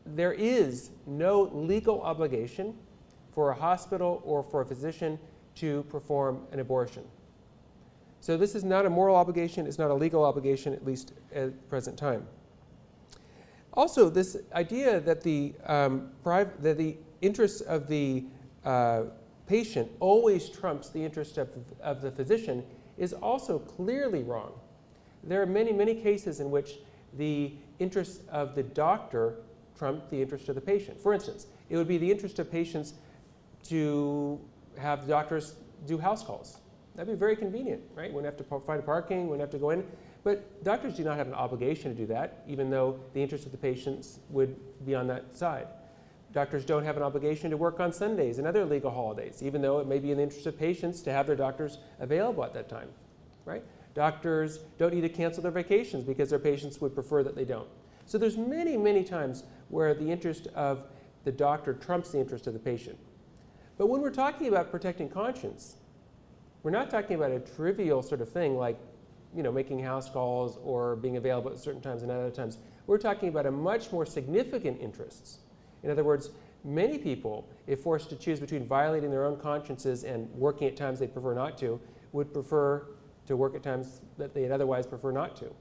there 0.07 0.33
is 0.33 0.91
no 1.07 1.51
legal 1.53 2.03
obligation 2.03 2.75
for 3.33 3.51
a 3.51 3.55
hospital 3.55 4.23
or 4.25 4.43
for 4.43 4.61
a 4.61 4.67
physician 4.67 5.19
to 5.57 5.83
perform 5.85 6.43
an 6.53 6.61
abortion. 6.61 7.03
So 8.21 8.37
this 8.37 8.55
is 8.55 8.65
not 8.65 8.87
a 8.87 8.91
moral 8.91 9.17
obligation, 9.17 9.67
it's 9.67 9.79
not 9.79 9.91
a 9.91 9.95
legal 9.95 10.25
obligation, 10.25 10.73
at 10.73 10.85
least 10.85 11.13
at 11.35 11.69
present 11.69 11.99
time. 11.99 12.27
Also, 13.75 14.09
this 14.09 14.37
idea 14.55 15.01
that 15.01 15.23
the, 15.23 15.53
um, 15.67 16.11
that 16.25 16.79
the 16.79 16.97
interests 17.21 17.61
of 17.63 17.89
the 17.89 18.25
uh, 18.65 19.03
patient 19.47 19.91
always 20.01 20.49
trumps 20.49 20.89
the 20.89 21.05
interest 21.05 21.39
of, 21.39 21.49
of 21.83 22.01
the 22.01 22.11
physician 22.11 22.65
is 22.99 23.13
also 23.13 23.59
clearly 23.59 24.23
wrong. 24.23 24.53
There 25.23 25.41
are 25.43 25.47
many, 25.47 25.73
many 25.73 25.95
cases 25.95 26.41
in 26.41 26.51
which 26.51 26.79
the 27.17 27.53
interests 27.79 28.21
of 28.31 28.55
the 28.55 28.63
doctor 28.63 29.37
trump 29.77 30.09
the 30.11 30.21
interest 30.21 30.49
of 30.49 30.55
the 30.55 30.61
patient. 30.61 31.01
For 31.01 31.13
instance, 31.13 31.47
it 31.69 31.77
would 31.77 31.89
be 31.89 31.99
the 31.99 32.11
interest 32.11 32.39
of 32.39 32.51
patients 32.51 32.95
to 33.65 34.41
have 34.79 35.09
doctors 35.09 35.55
do 35.87 35.99
house 35.99 36.23
calls. 36.23 36.59
That'd 36.95 37.13
be 37.13 37.19
very 37.19 37.37
convenient, 37.37 37.83
right? 37.95 38.13
Wouldn't 38.13 38.39
have 38.39 38.47
to 38.49 38.61
find 38.61 38.85
parking, 38.85 39.29
wouldn't 39.29 39.41
have 39.41 39.51
to 39.51 39.59
go 39.59 39.71
in. 39.71 39.85
But 40.23 40.63
doctors 40.65 40.95
do 40.95 41.05
not 41.05 41.17
have 41.17 41.27
an 41.27 41.35
obligation 41.35 41.91
to 41.91 41.97
do 41.97 42.07
that, 42.07 42.45
even 42.47 42.71
though 42.71 43.01
the 43.13 43.21
interest 43.21 43.47
of 43.47 43.53
the 43.53 43.59
patients 43.59 44.21
would 44.31 44.57
be 44.87 44.95
on 44.95 45.07
that 45.09 45.37
side. 45.37 45.67
Doctors 46.35 46.65
don't 46.65 46.85
have 46.85 46.97
an 46.97 47.03
obligation 47.05 47.53
to 47.53 47.57
work 47.57 47.79
on 47.79 47.93
Sundays 47.93 48.39
and 48.39 48.47
other 48.47 48.65
legal 48.65 48.91
holidays, 48.91 49.41
even 49.41 49.63
though 49.63 49.79
it 49.79 49.87
may 49.87 50.01
be 50.01 50.11
in 50.11 50.17
the 50.17 50.23
interest 50.25 50.47
of 50.47 50.59
patients 50.59 51.01
to 51.03 51.13
have 51.13 51.29
their 51.29 51.37
doctors 51.37 51.79
available 52.01 52.45
at 52.45 52.53
that 52.55 52.69
time, 52.69 52.89
right? 53.45 53.63
Doctors 53.95 54.59
don't 54.77 54.93
need 54.93 55.03
to 55.03 55.09
cancel 55.09 55.45
their 55.45 55.53
vacations 55.53 56.03
because 56.03 56.31
their 56.31 56.41
patients 56.41 56.81
would 56.81 56.93
prefer 56.93 57.23
that 57.23 57.37
they 57.37 57.45
don't. 57.45 57.69
So 58.07 58.19
there's 58.19 58.37
many, 58.37 58.77
many 58.77 59.05
times 59.05 59.45
where 59.69 59.95
the 59.95 60.11
interest 60.11 60.49
of 60.49 60.83
the 61.23 61.31
doctor 61.31 61.73
trumps 61.73 62.11
the 62.11 62.19
interest 62.19 62.49
of 62.49 62.53
the 62.53 62.59
patient. 62.59 62.99
But 63.79 63.87
when 63.87 64.01
we're 64.01 64.11
talking 64.11 64.49
about 64.49 64.73
protecting 64.73 65.09
conscience, 65.09 65.77
we're 66.65 66.73
not 66.73 66.91
talking 66.91 67.15
about 67.15 67.31
a 67.31 67.39
trivial 67.39 68.03
sort 68.03 68.21
of 68.21 68.29
thing 68.29 68.57
like, 68.57 68.79
you 69.37 69.45
know, 69.45 69.53
making 69.53 69.79
house 69.79 70.11
calls 70.11 70.59
or 70.65 70.97
being 70.97 71.17
available 71.17 71.53
at 71.53 71.59
certain 71.59 71.81
times 71.81 72.03
and 72.03 72.11
other 72.11 72.31
times. 72.31 72.59
We're 72.89 72.99
talking 72.99 73.29
about 73.29 73.47
a 73.47 73.51
much 73.53 73.93
more 73.93 74.05
significant 74.05 74.81
interests. 74.81 75.39
In 75.85 75.91
other 75.91 76.03
words, 76.03 76.31
many 76.65 76.99
people, 76.99 77.47
if 77.67 77.81
forced 77.81 78.09
to 78.11 78.17
choose 78.17 78.41
between 78.41 78.67
violating 78.67 79.11
their 79.11 79.27
own 79.27 79.39
consciences 79.39 80.03
and 80.03 80.29
working 80.35 80.67
at 80.67 80.77
times 80.77 80.99
they 80.99 81.07
prefer 81.07 81.35
not 81.35 81.59
to, 81.59 81.79
would 82.13 82.33
prefer 82.33 82.87
to 83.27 83.37
work 83.37 83.55
at 83.55 83.63
times 83.63 84.01
that 84.19 84.35
they'd 84.35 84.51
otherwise 84.51 84.87
prefer 84.87 85.13
not 85.13 85.37
to. 85.37 85.53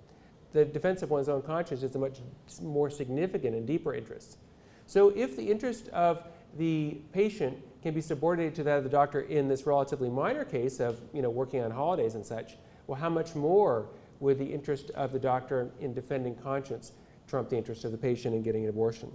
The 0.53 0.65
defense 0.65 1.01
of 1.01 1.09
one's 1.09 1.29
own 1.29 1.41
conscience 1.41 1.83
is 1.83 1.95
a 1.95 1.99
much 1.99 2.19
more 2.61 2.89
significant 2.89 3.55
and 3.55 3.67
deeper 3.67 3.93
interest. 3.93 4.37
So 4.85 5.09
if 5.09 5.35
the 5.35 5.43
interest 5.43 5.89
of 5.89 6.23
the 6.57 6.97
patient 7.11 7.57
can 7.81 7.93
be 7.93 8.01
subordinated 8.01 8.55
to 8.55 8.63
that 8.63 8.77
of 8.77 8.83
the 8.83 8.89
doctor 8.89 9.21
in 9.21 9.47
this 9.47 9.65
relatively 9.65 10.09
minor 10.09 10.45
case 10.45 10.79
of 10.79 11.01
you 11.13 11.21
know, 11.21 11.29
working 11.29 11.61
on 11.61 11.71
holidays 11.71 12.15
and 12.15 12.25
such, 12.25 12.57
well, 12.87 12.99
how 12.99 13.09
much 13.09 13.35
more 13.35 13.87
would 14.19 14.37
the 14.37 14.45
interest 14.45 14.91
of 14.91 15.11
the 15.11 15.19
doctor 15.19 15.71
in 15.79 15.93
defending 15.93 16.35
conscience 16.35 16.93
trump 17.27 17.49
the 17.49 17.57
interest 17.57 17.83
of 17.83 17.91
the 17.91 17.97
patient 17.97 18.35
in 18.35 18.43
getting 18.43 18.63
an 18.63 18.69
abortion? 18.69 19.11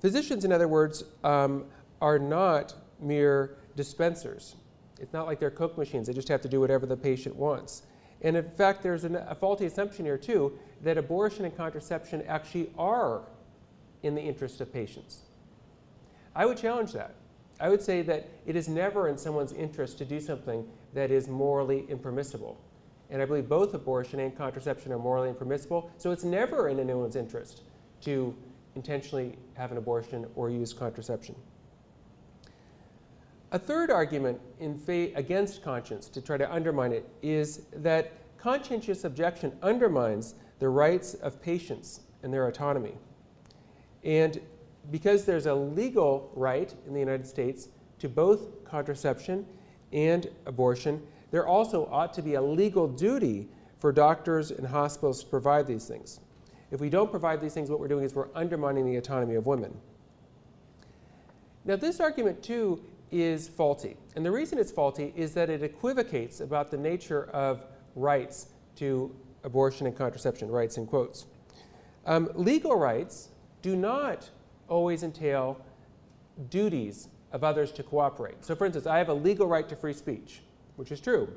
Physicians, 0.00 0.44
in 0.44 0.52
other 0.52 0.68
words, 0.68 1.04
um, 1.24 1.64
are 2.00 2.18
not 2.18 2.74
mere 3.00 3.56
dispensers. 3.76 4.56
It's 5.00 5.12
not 5.12 5.26
like 5.26 5.40
they're 5.40 5.50
Coke 5.50 5.76
machines, 5.76 6.06
they 6.06 6.12
just 6.12 6.28
have 6.28 6.40
to 6.42 6.48
do 6.48 6.60
whatever 6.60 6.86
the 6.86 6.96
patient 6.96 7.36
wants. 7.36 7.82
And 8.22 8.36
in 8.36 8.50
fact, 8.50 8.82
there's 8.82 9.04
an, 9.04 9.16
a 9.16 9.34
faulty 9.34 9.66
assumption 9.66 10.04
here, 10.04 10.18
too, 10.18 10.58
that 10.82 10.96
abortion 10.96 11.44
and 11.44 11.56
contraception 11.56 12.22
actually 12.26 12.70
are 12.78 13.22
in 14.02 14.14
the 14.14 14.22
interest 14.22 14.60
of 14.60 14.72
patients. 14.72 15.22
I 16.34 16.46
would 16.46 16.56
challenge 16.56 16.92
that. 16.92 17.14
I 17.58 17.68
would 17.68 17.82
say 17.82 18.02
that 18.02 18.28
it 18.46 18.56
is 18.56 18.68
never 18.68 19.08
in 19.08 19.16
someone's 19.16 19.52
interest 19.52 19.98
to 19.98 20.04
do 20.04 20.20
something 20.20 20.66
that 20.94 21.10
is 21.10 21.28
morally 21.28 21.86
impermissible. 21.88 22.58
And 23.08 23.22
I 23.22 23.24
believe 23.24 23.48
both 23.48 23.72
abortion 23.72 24.20
and 24.20 24.36
contraception 24.36 24.92
are 24.92 24.98
morally 24.98 25.28
impermissible, 25.28 25.90
so 25.96 26.10
it's 26.10 26.24
never 26.24 26.68
in 26.68 26.80
anyone's 26.80 27.16
interest 27.16 27.62
to 28.02 28.34
intentionally 28.76 29.36
have 29.54 29.72
an 29.72 29.78
abortion 29.78 30.26
or 30.36 30.50
use 30.50 30.72
contraception. 30.72 31.34
A 33.52 33.58
third 33.58 33.90
argument 33.90 34.40
against 34.60 35.62
conscience 35.62 36.08
to 36.10 36.20
try 36.20 36.36
to 36.36 36.52
undermine 36.52 36.92
it 36.92 37.08
is 37.22 37.62
that 37.72 38.12
conscientious 38.38 39.04
objection 39.04 39.52
undermines 39.62 40.34
the 40.58 40.68
rights 40.68 41.14
of 41.14 41.40
patients 41.40 42.00
and 42.22 42.32
their 42.32 42.48
autonomy. 42.48 42.94
And 44.04 44.40
because 44.90 45.24
there's 45.24 45.46
a 45.46 45.54
legal 45.54 46.30
right 46.34 46.72
in 46.86 46.92
the 46.92 47.00
United 47.00 47.26
States 47.26 47.68
to 47.98 48.08
both 48.08 48.64
contraception 48.64 49.46
and 49.92 50.28
abortion, 50.44 51.02
there 51.30 51.46
also 51.46 51.86
ought 51.90 52.12
to 52.14 52.22
be 52.22 52.34
a 52.34 52.42
legal 52.42 52.86
duty 52.86 53.48
for 53.78 53.90
doctors 53.92 54.50
and 54.50 54.66
hospitals 54.66 55.22
to 55.22 55.26
provide 55.30 55.66
these 55.66 55.86
things. 55.86 56.20
If 56.76 56.80
we 56.82 56.90
don't 56.90 57.10
provide 57.10 57.40
these 57.40 57.54
things, 57.54 57.70
what 57.70 57.80
we're 57.80 57.88
doing 57.88 58.04
is 58.04 58.14
we're 58.14 58.28
undermining 58.34 58.84
the 58.84 58.98
autonomy 58.98 59.34
of 59.36 59.46
women. 59.46 59.74
Now, 61.64 61.76
this 61.76 62.00
argument, 62.00 62.42
too, 62.42 62.84
is 63.10 63.48
faulty. 63.48 63.96
And 64.14 64.26
the 64.26 64.30
reason 64.30 64.58
it's 64.58 64.70
faulty 64.70 65.10
is 65.16 65.32
that 65.32 65.48
it 65.48 65.62
equivocates 65.62 66.40
about 66.40 66.70
the 66.70 66.76
nature 66.76 67.30
of 67.30 67.64
rights 67.94 68.48
to 68.74 69.10
abortion 69.42 69.86
and 69.86 69.96
contraception, 69.96 70.50
rights 70.50 70.76
in 70.76 70.86
quotes. 70.86 71.24
Um, 72.04 72.28
legal 72.34 72.76
rights 72.76 73.30
do 73.62 73.74
not 73.74 74.28
always 74.68 75.02
entail 75.02 75.58
duties 76.50 77.08
of 77.32 77.42
others 77.42 77.72
to 77.72 77.82
cooperate. 77.84 78.44
So, 78.44 78.54
for 78.54 78.66
instance, 78.66 78.86
I 78.86 78.98
have 78.98 79.08
a 79.08 79.14
legal 79.14 79.46
right 79.46 79.66
to 79.70 79.76
free 79.76 79.94
speech, 79.94 80.42
which 80.76 80.92
is 80.92 81.00
true. 81.00 81.32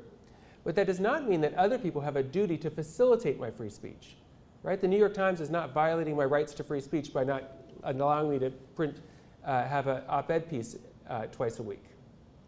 But 0.64 0.74
that 0.74 0.86
does 0.86 1.00
not 1.00 1.26
mean 1.26 1.40
that 1.40 1.54
other 1.54 1.78
people 1.78 2.02
have 2.02 2.16
a 2.16 2.22
duty 2.22 2.58
to 2.58 2.68
facilitate 2.68 3.40
my 3.40 3.50
free 3.50 3.70
speech. 3.70 4.16
Right? 4.62 4.80
The 4.80 4.88
New 4.88 4.98
York 4.98 5.14
Times 5.14 5.40
is 5.40 5.50
not 5.50 5.72
violating 5.72 6.16
my 6.16 6.24
rights 6.24 6.52
to 6.54 6.64
free 6.64 6.80
speech 6.80 7.12
by 7.12 7.24
not 7.24 7.44
allowing 7.82 8.30
me 8.30 8.38
to 8.38 8.50
print, 8.50 9.00
uh, 9.44 9.64
have 9.64 9.86
an 9.86 10.02
op-ed 10.08 10.48
piece 10.50 10.76
uh, 11.08 11.26
twice 11.26 11.58
a 11.58 11.62
week. 11.62 11.84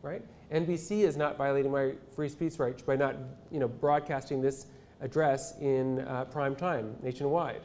Right? 0.03 0.23
NBC 0.53 1.03
is 1.03 1.17
not 1.17 1.39
violating 1.39 1.73
my 1.73 1.93
free 2.15 2.29
speech 2.29 2.59
rights 2.59 2.83
by 2.83 2.97
not, 2.97 3.17
you 3.51 3.59
know, 3.59 3.69
broadcasting 3.69 4.43
this 4.43 4.67
address 5.01 5.59
in 5.61 6.01
uh, 6.01 6.25
prime 6.27 6.55
time 6.55 6.97
nationwide. 7.03 7.63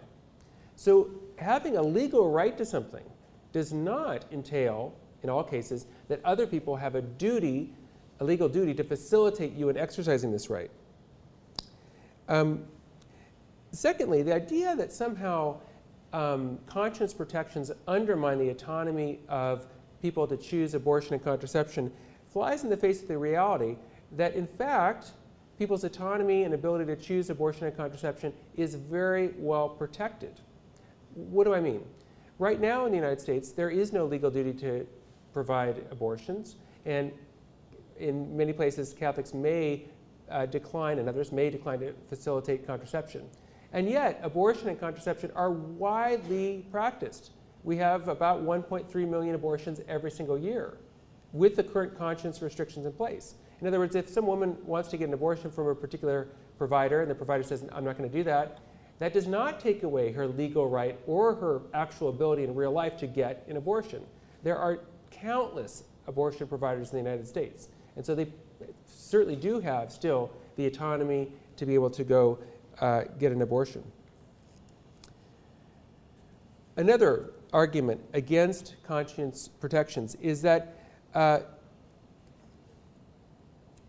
So 0.76 1.10
having 1.38 1.78
a 1.78 1.82
legal 1.82 2.32
right 2.32 2.58
to 2.58 2.66
something 2.66 3.04
does 3.52 3.74
not 3.74 4.26
entail, 4.32 4.94
in 5.24 5.30
all 5.30 5.44
cases, 5.44 5.88
that 6.08 6.24
other 6.24 6.48
people 6.48 6.76
have 6.76 6.96
a 6.96 7.02
duty, 7.02 7.74
a 8.20 8.24
legal 8.24 8.48
duty, 8.48 8.74
to 8.76 8.84
facilitate 8.84 9.54
you 9.54 9.70
in 9.70 9.78
exercising 9.78 10.32
this 10.32 10.50
right. 10.50 10.72
Um, 12.30 12.66
secondly, 13.72 14.22
the 14.24 14.34
idea 14.34 14.76
that 14.76 14.92
somehow 14.92 15.60
um, 16.14 16.60
conscience 16.68 17.14
protections 17.14 17.72
undermine 17.88 18.40
the 18.40 18.50
autonomy 18.50 19.20
of 19.28 19.68
people 20.02 20.28
to 20.28 20.38
choose 20.38 20.74
abortion 20.74 21.14
and 21.14 21.24
contraception 21.24 21.92
flies 22.32 22.64
in 22.64 22.70
the 22.70 22.78
face 22.78 23.02
of 23.02 23.08
the 23.08 23.18
reality 23.18 23.76
that, 24.14 24.36
in 24.36 24.48
fact, 24.48 25.12
people's 25.58 25.84
autonomy 25.84 26.44
and 26.44 26.54
ability 26.54 26.86
to 26.86 26.96
choose 26.96 27.30
abortion 27.30 27.66
and 27.66 27.76
contraception 27.76 28.32
is 28.56 28.76
very 28.76 29.34
well 29.38 29.68
protected. 29.68 30.40
What 31.16 31.46
do 31.46 31.54
I 31.54 31.60
mean? 31.60 31.84
Right 32.40 32.62
now 32.62 32.86
in 32.86 32.92
the 32.92 32.98
United 32.98 33.20
States, 33.20 33.52
there 33.52 33.72
is 33.72 33.92
no 33.92 34.06
legal 34.06 34.30
duty 34.30 34.54
to 34.60 34.86
provide 35.34 35.84
abortions, 35.90 36.56
and 36.86 37.12
in 37.98 38.38
many 38.38 38.54
places, 38.54 38.94
Catholics 38.94 39.34
may 39.34 39.86
uh, 40.30 40.46
decline 40.46 41.00
and 41.00 41.10
others 41.10 41.32
may 41.32 41.50
decline 41.50 41.80
to 41.80 41.94
facilitate 42.08 42.68
contraception. 42.68 43.28
And 43.74 43.90
yet, 43.90 44.20
abortion 44.24 44.70
and 44.70 44.80
contraception 44.80 45.32
are 45.36 45.52
widely 45.52 46.66
practiced. 46.72 47.32
We 47.64 47.78
have 47.78 48.08
about 48.08 48.44
1.3 48.44 49.10
million 49.10 49.36
abortions 49.36 49.82
every 49.88 50.12
single 50.12 50.38
year 50.38 50.78
with 51.34 51.56
the 51.56 51.64
current 51.64 51.98
conscience 51.98 52.42
restrictions 52.42 52.86
in 52.86 52.94
place. 52.94 53.36
In 53.60 53.68
other 53.68 53.80
words, 53.80 53.96
if 53.96 54.08
some 54.08 54.26
woman 54.26 54.56
wants 54.66 54.90
to 54.90 54.98
get 54.98 55.08
an 55.08 55.14
abortion 55.14 55.52
from 55.52 55.68
a 55.68 55.76
particular 55.76 56.30
provider 56.58 57.02
and 57.02 57.12
the 57.12 57.16
provider 57.16 57.44
says, 57.44 57.66
I'm 57.72 57.84
not 57.84 57.98
going 57.98 58.10
to 58.10 58.16
do 58.16 58.24
that, 58.24 58.60
that 59.00 59.14
does 59.14 59.28
not 59.28 59.60
take 59.60 59.84
away 59.84 60.12
her 60.12 60.28
legal 60.28 60.70
right 60.70 60.98
or 61.06 61.36
her 61.36 61.62
actual 61.74 62.10
ability 62.10 62.44
in 62.44 62.56
real 62.56 62.72
life 62.72 62.98
to 62.98 63.08
get 63.08 63.46
an 63.48 63.58
abortion. 63.58 64.04
There 64.44 64.58
are 64.58 64.80
countless 65.12 65.84
abortion 66.08 66.48
providers 66.48 66.92
in 66.92 66.98
the 66.98 67.04
United 67.04 67.28
States. 67.28 67.68
And 67.96 68.06
so 68.06 68.16
they 68.16 68.28
certainly 68.86 69.36
do 69.36 69.60
have 69.60 69.92
still 69.92 70.32
the 70.56 70.66
autonomy 70.66 71.32
to 71.58 71.66
be 71.66 71.74
able 71.74 71.90
to 71.92 72.04
go 72.04 72.40
uh, 72.82 73.04
get 73.20 73.32
an 73.32 73.42
abortion. 73.42 73.84
Another 76.76 77.32
argument 77.54 78.02
against 78.14 78.76
conscience 78.86 79.48
protections 79.48 80.16
is 80.22 80.42
that 80.44 80.80
uh, 81.16 81.40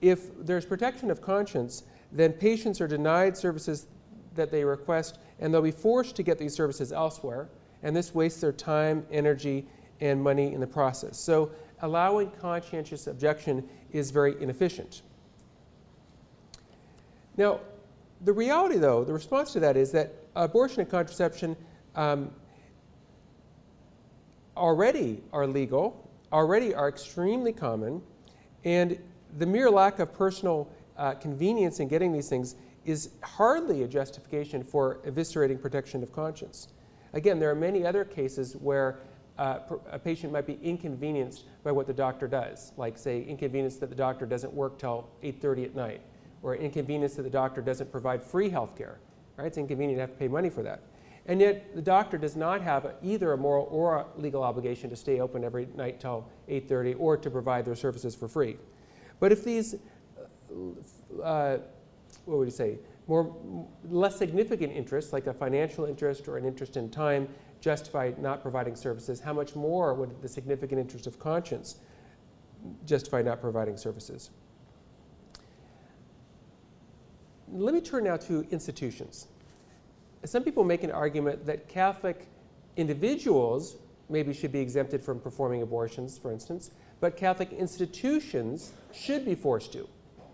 if 0.00 0.30
there's 0.45 0.64
protection 0.64 1.11
of 1.11 1.21
conscience, 1.21 1.83
then 2.12 2.33
patients 2.33 2.80
are 2.80 2.88
denied 2.88 3.37
services 3.37 3.87
that 4.35 4.50
they 4.50 4.64
request 4.64 5.18
and 5.40 5.52
they'll 5.52 5.62
be 5.62 5.71
forced 5.71 6.16
to 6.16 6.23
get 6.23 6.38
these 6.38 6.54
services 6.54 6.92
elsewhere, 6.92 7.49
and 7.83 7.95
this 7.95 8.14
wastes 8.14 8.40
their 8.40 8.52
time, 8.52 9.07
energy, 9.11 9.66
and 10.00 10.23
money 10.23 10.52
in 10.52 10.61
the 10.61 10.66
process. 10.66 11.18
So, 11.18 11.50
allowing 11.83 12.30
conscientious 12.33 13.07
objection 13.07 13.68
is 13.92 14.11
very 14.11 14.40
inefficient. 14.42 15.02
Now, 17.37 17.61
the 18.23 18.33
reality, 18.33 18.77
though, 18.77 19.05
the 19.05 19.13
response 19.13 19.53
to 19.53 19.61
that 19.61 19.77
is 19.77 19.93
that 19.93 20.15
abortion 20.35 20.81
and 20.81 20.91
contraception 20.91 21.57
um, 21.95 22.31
already 24.57 25.23
are 25.33 25.47
legal, 25.47 26.11
already 26.33 26.75
are 26.75 26.89
extremely 26.89 27.53
common, 27.53 28.03
and 28.65 28.99
the 29.39 29.47
mere 29.47 29.71
lack 29.71 29.99
of 29.99 30.13
personal 30.13 30.69
uh, 30.97 31.15
convenience 31.15 31.81
in 31.81 31.89
getting 31.89 32.13
these 32.13 32.29
things 32.29 32.57
is 32.85 33.11
hardly 33.23 33.83
a 33.83 33.89
justification 33.89 34.65
for 34.65 34.99
eviscerating 35.07 35.61
protection 35.61 36.03
of 36.03 36.13
conscience. 36.13 36.69
Again, 37.13 37.39
there 37.39 37.51
are 37.51 37.55
many 37.55 37.87
other 37.87 38.05
cases 38.05 38.57
where 38.57 38.99
uh, 39.39 39.61
a 39.91 39.99
patient 39.99 40.33
might 40.33 40.47
be 40.47 40.59
inconvenienced 40.62 41.45
by 41.62 41.71
what 41.71 41.87
the 41.87 41.92
doctor 41.92 42.27
does, 42.27 42.73
like 42.77 42.99
say 42.99 43.23
inconvenience 43.23 43.77
that 43.77 43.88
the 43.88 43.95
doctor 43.95 44.27
doesn't 44.27 44.53
work 44.53 44.79
till 44.79 45.09
8:30 45.23 45.64
at 45.66 45.75
night, 45.77 46.01
or 46.42 46.57
inconvenience 46.57 47.14
that 47.14 47.22
the 47.22 47.31
doctor 47.31 47.61
doesn't 47.61 47.90
provide 47.90 48.22
free 48.22 48.48
health 48.48 48.77
care. 48.77 48.98
Right? 49.37 49.46
It's 49.46 49.59
inconvenient 49.59 49.98
to 49.98 50.01
have 50.01 50.11
to 50.11 50.16
pay 50.16 50.29
money 50.29 50.51
for 50.51 50.62
that. 50.62 50.83
And 51.27 51.40
yet 51.40 51.74
the 51.74 51.83
doctor 51.83 52.16
does 52.16 52.37
not 52.37 52.62
have 52.62 52.94
either 53.03 53.33
a 53.33 53.37
moral 53.37 53.68
or 53.70 53.96
a 53.96 54.07
legal 54.16 54.42
obligation 54.42 54.88
to 54.90 54.96
stay 54.96 55.20
open 55.20 55.44
every 55.44 55.68
night 55.74 56.01
till 56.01 56.27
8:30 56.48 56.96
or 56.98 57.16
to 57.16 57.31
provide 57.31 57.64
their 57.64 57.74
services 57.74 58.14
for 58.14 58.29
free. 58.29 58.57
But 59.20 59.33
if 59.33 59.44
these 59.44 59.74
uh, 61.22 61.59
what 62.24 62.38
would 62.38 62.46
you 62.46 62.51
say, 62.53 62.79
more 63.07 63.35
less 63.88 64.16
significant 64.16 64.72
interests 64.72 65.12
like 65.12 65.27
a 65.27 65.33
financial 65.33 65.85
interest 65.87 66.29
or 66.29 66.37
an 66.37 66.44
interest 66.44 66.77
in 66.77 66.90
time 66.90 67.29
justify 67.61 68.12
not 68.18 68.42
providing 68.42 68.77
services, 68.77 69.20
how 69.20 69.33
much 69.33 69.57
more 69.57 69.94
would 69.94 70.20
the 70.22 70.29
significant 70.29 70.81
interest 70.81 71.07
of 71.07 71.18
conscience 71.18 71.77
justify 72.85 73.22
not 73.22 73.40
providing 73.40 73.77
services? 73.77 74.31
Let 77.53 77.75
me 77.75 77.81
turn 77.81 78.05
now 78.05 78.17
to 78.17 78.47
institutions. 78.51 79.27
Some 80.25 80.43
people 80.43 80.65
make 80.65 80.83
an 80.83 80.91
argument 80.91 81.47
that 81.47 81.69
Catholic 81.69 82.27
individuals 82.77 83.77
maybe 84.09 84.33
should 84.33 84.53
be 84.53 84.61
exempted 84.61 85.03
from 85.03 85.21
performing 85.21 85.63
abortions, 85.63 86.19
for 86.19 86.33
instance, 86.33 86.71
but 87.01 87.17
Catholic 87.17 87.53
institutions 87.53 88.73
should 88.93 89.25
be 89.25 89.35
forced 89.35 89.73
to. 89.73 89.89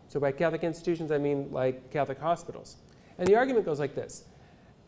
So 0.08 0.20
by 0.20 0.32
Catholic 0.32 0.62
institutions, 0.62 1.10
I 1.10 1.18
mean 1.18 1.48
like 1.50 1.90
Catholic 1.90 2.20
hospitals. 2.20 2.76
And 3.18 3.28
the 3.28 3.36
argument 3.36 3.66
goes 3.66 3.80
like 3.80 3.94
this 3.94 4.24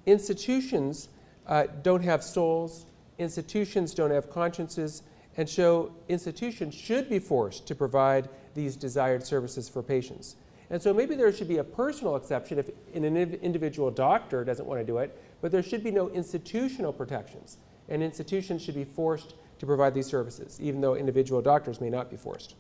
institutions 0.07 1.09
uh, 1.47 1.67
don't 1.83 2.03
have 2.03 2.23
souls, 2.23 2.87
institutions 3.19 3.95
don't 3.95 4.11
have 4.11 4.31
consciences, 4.31 5.03
and 5.37 5.49
so 5.49 5.93
institutions 6.09 6.75
should 6.75 7.09
be 7.09 7.19
forced 7.19 7.67
to 7.67 7.75
provide 7.75 8.29
these 8.55 8.77
desired 8.77 9.25
services 9.25 9.69
for 9.69 9.83
patients. 9.83 10.37
And 10.70 10.83
so 10.83 10.92
maybe 10.92 11.14
there 11.14 11.33
should 11.33 11.48
be 11.48 11.59
a 11.59 11.64
personal 11.64 12.16
exception 12.16 12.59
if 12.59 12.70
an 12.94 13.05
individual 13.05 13.90
doctor 13.90 14.44
doesn't 14.44 14.66
want 14.66 14.81
to 14.81 14.85
do 14.85 14.98
it, 14.98 15.16
but 15.40 15.52
there 15.52 15.62
should 15.62 15.85
be 15.85 15.90
no 15.90 16.09
institutional 16.11 16.92
protections. 16.92 17.59
And 17.88 18.02
institutions 18.02 18.62
should 18.62 18.74
be 18.74 18.85
forced 18.85 19.35
to 19.59 19.66
provide 19.66 19.94
these 19.94 20.07
services, 20.07 20.61
even 20.61 20.81
though 20.81 20.96
individual 20.96 21.40
doctors 21.40 21.81
may 21.81 21.88
not 21.88 22.11
be 22.11 22.16
forced. 22.16 22.57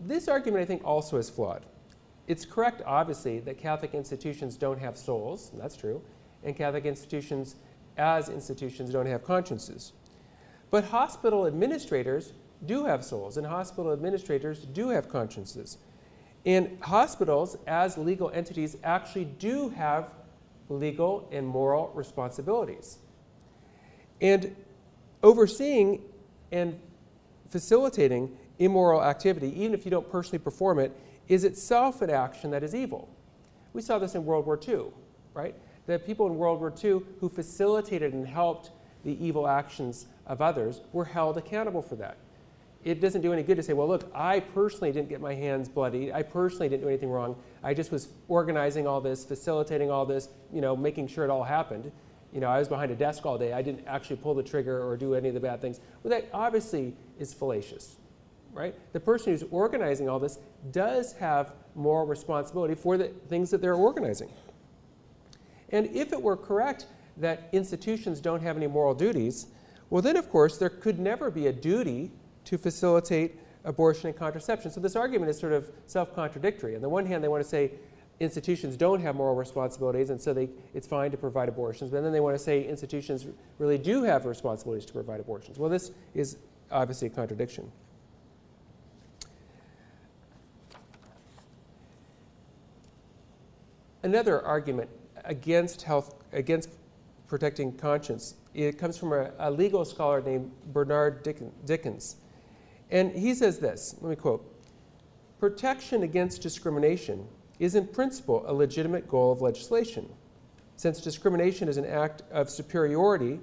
This 0.00 0.28
argument, 0.28 0.62
I 0.62 0.66
think, 0.66 0.84
also 0.84 1.16
is 1.16 1.30
flawed. 1.30 1.64
It's 2.26 2.44
correct, 2.44 2.82
obviously, 2.84 3.40
that 3.40 3.58
Catholic 3.58 3.94
institutions 3.94 4.56
don't 4.56 4.78
have 4.78 4.96
souls, 4.96 5.50
that's 5.54 5.76
true, 5.76 6.02
and 6.44 6.54
Catholic 6.54 6.84
institutions, 6.84 7.56
as 7.96 8.28
institutions, 8.28 8.90
don't 8.90 9.06
have 9.06 9.24
consciences. 9.24 9.92
But 10.70 10.84
hospital 10.84 11.46
administrators 11.46 12.32
do 12.66 12.84
have 12.84 13.04
souls, 13.04 13.36
and 13.36 13.46
hospital 13.46 13.92
administrators 13.92 14.60
do 14.60 14.88
have 14.88 15.08
consciences. 15.08 15.78
And 16.44 16.78
hospitals, 16.80 17.56
as 17.66 17.98
legal 17.98 18.30
entities, 18.30 18.76
actually 18.82 19.26
do 19.26 19.68
have 19.70 20.12
legal 20.68 21.28
and 21.32 21.46
moral 21.46 21.90
responsibilities. 21.94 22.98
And 24.20 24.54
overseeing 25.22 26.02
and 26.50 26.78
facilitating 27.48 28.36
immoral 28.58 29.02
activity, 29.02 29.48
even 29.60 29.74
if 29.74 29.84
you 29.84 29.90
don't 29.90 30.10
personally 30.10 30.38
perform 30.38 30.78
it, 30.78 30.92
is 31.28 31.44
itself 31.44 32.02
an 32.02 32.10
action 32.10 32.50
that 32.50 32.62
is 32.62 32.74
evil. 32.74 33.08
We 33.72 33.82
saw 33.82 33.98
this 33.98 34.14
in 34.14 34.24
World 34.24 34.46
War 34.46 34.58
II, 34.66 34.86
right? 35.34 35.54
The 35.86 35.98
people 35.98 36.26
in 36.26 36.36
World 36.36 36.60
War 36.60 36.72
II 36.72 37.02
who 37.20 37.28
facilitated 37.28 38.12
and 38.12 38.26
helped 38.26 38.70
the 39.04 39.24
evil 39.24 39.46
actions 39.46 40.06
of 40.26 40.42
others 40.42 40.80
were 40.92 41.04
held 41.04 41.36
accountable 41.36 41.82
for 41.82 41.96
that. 41.96 42.16
It 42.84 43.00
doesn't 43.00 43.22
do 43.22 43.32
any 43.32 43.42
good 43.42 43.56
to 43.56 43.62
say, 43.62 43.72
well, 43.72 43.88
look, 43.88 44.10
I 44.14 44.40
personally 44.40 44.92
didn't 44.92 45.08
get 45.08 45.20
my 45.20 45.34
hands 45.34 45.68
bloody. 45.68 46.12
I 46.12 46.22
personally 46.22 46.68
didn't 46.68 46.82
do 46.82 46.88
anything 46.88 47.10
wrong. 47.10 47.36
I 47.62 47.74
just 47.74 47.90
was 47.90 48.08
organizing 48.28 48.86
all 48.86 49.00
this, 49.00 49.24
facilitating 49.24 49.90
all 49.90 50.06
this, 50.06 50.28
you 50.52 50.60
know, 50.60 50.76
making 50.76 51.08
sure 51.08 51.24
it 51.24 51.30
all 51.30 51.42
happened. 51.42 51.90
You 52.32 52.40
know, 52.40 52.48
I 52.48 52.58
was 52.58 52.68
behind 52.68 52.92
a 52.92 52.94
desk 52.94 53.26
all 53.26 53.36
day. 53.36 53.52
I 53.52 53.62
didn't 53.62 53.86
actually 53.86 54.16
pull 54.16 54.34
the 54.34 54.42
trigger 54.42 54.86
or 54.86 54.96
do 54.96 55.14
any 55.14 55.28
of 55.28 55.34
the 55.34 55.40
bad 55.40 55.60
things. 55.60 55.80
Well, 56.02 56.10
that 56.10 56.28
obviously 56.32 56.94
is 57.18 57.34
fallacious 57.34 57.96
right? 58.58 58.74
The 58.92 59.00
person 59.00 59.32
who's 59.32 59.44
organizing 59.50 60.08
all 60.08 60.18
this 60.18 60.38
does 60.72 61.12
have 61.14 61.52
moral 61.74 62.06
responsibility 62.06 62.74
for 62.74 62.96
the 62.96 63.08
things 63.28 63.50
that 63.50 63.60
they're 63.60 63.74
organizing. 63.74 64.30
And 65.70 65.86
if 65.94 66.12
it 66.12 66.20
were 66.20 66.36
correct 66.36 66.86
that 67.18 67.48
institutions 67.52 68.20
don't 68.20 68.42
have 68.42 68.56
any 68.56 68.66
moral 68.66 68.94
duties, 68.94 69.46
well, 69.90 70.02
then, 70.02 70.16
of 70.16 70.28
course, 70.30 70.58
there 70.58 70.70
could 70.70 70.98
never 70.98 71.30
be 71.30 71.46
a 71.46 71.52
duty 71.52 72.10
to 72.48 72.56
facilitate 72.56 73.38
abortion 73.66 74.08
and 74.08 74.16
contraception. 74.16 74.70
So 74.70 74.80
this 74.80 74.96
argument 74.96 75.28
is 75.30 75.38
sort 75.38 75.52
of 75.52 75.70
self 75.86 76.14
contradictory. 76.14 76.74
On 76.74 76.80
the 76.80 76.88
one 76.88 77.04
hand, 77.04 77.22
they 77.22 77.28
want 77.28 77.42
to 77.42 77.48
say 77.48 77.72
institutions 78.20 78.74
don't 78.74 79.02
have 79.02 79.14
moral 79.16 79.34
responsibilities, 79.34 80.08
and 80.08 80.18
so 80.20 80.32
they, 80.32 80.48
it's 80.72 80.86
fine 80.86 81.10
to 81.10 81.18
provide 81.18 81.50
abortions. 81.50 81.90
But 81.90 82.02
then 82.02 82.10
they 82.10 82.20
want 82.20 82.36
to 82.36 82.42
say 82.42 82.66
institutions 82.66 83.26
really 83.58 83.76
do 83.76 84.02
have 84.02 84.24
responsibilities 84.24 84.86
to 84.86 84.94
provide 84.94 85.20
abortions. 85.20 85.58
Well, 85.58 85.68
this 85.68 85.90
is 86.14 86.38
obviously 86.70 87.08
a 87.08 87.10
contradiction. 87.10 87.70
Another 94.02 94.40
argument 94.42 94.88
against 95.26 95.82
health 95.82 96.14
against 96.32 96.70
protecting 97.26 97.76
conscience, 97.76 98.36
it 98.54 98.78
comes 98.78 98.96
from 98.96 99.12
a, 99.12 99.32
a 99.38 99.50
legal 99.50 99.84
scholar 99.84 100.22
named 100.22 100.50
Bernard 100.72 101.22
Dickens. 101.66 102.16
And 102.90 103.12
he 103.12 103.34
says 103.34 103.58
this 103.58 103.96
let 104.00 104.10
me 104.10 104.16
quote 104.16 104.44
Protection 105.38 106.02
against 106.02 106.42
discrimination 106.42 107.26
is 107.58 107.74
in 107.74 107.86
principle 107.86 108.44
a 108.46 108.52
legitimate 108.52 109.08
goal 109.08 109.32
of 109.32 109.40
legislation, 109.40 110.08
since 110.76 111.00
discrimination 111.00 111.68
is 111.68 111.76
an 111.76 111.84
act 111.84 112.22
of 112.30 112.50
superiority 112.50 113.40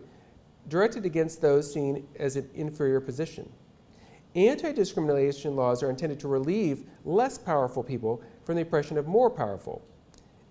directed 0.67 1.05
against 1.05 1.41
those 1.41 1.71
seen 1.71 2.07
as 2.19 2.35
an 2.35 2.49
inferior 2.55 2.99
position. 2.99 3.51
Anti 4.35 4.73
discrimination 4.73 5.55
laws 5.55 5.81
are 5.81 5.89
intended 5.89 6.19
to 6.19 6.27
relieve 6.27 6.83
less 7.05 7.37
powerful 7.37 7.83
people 7.83 8.21
from 8.43 8.55
the 8.55 8.61
oppression 8.61 8.97
of 8.97 9.07
more 9.07 9.29
powerful. 9.29 9.85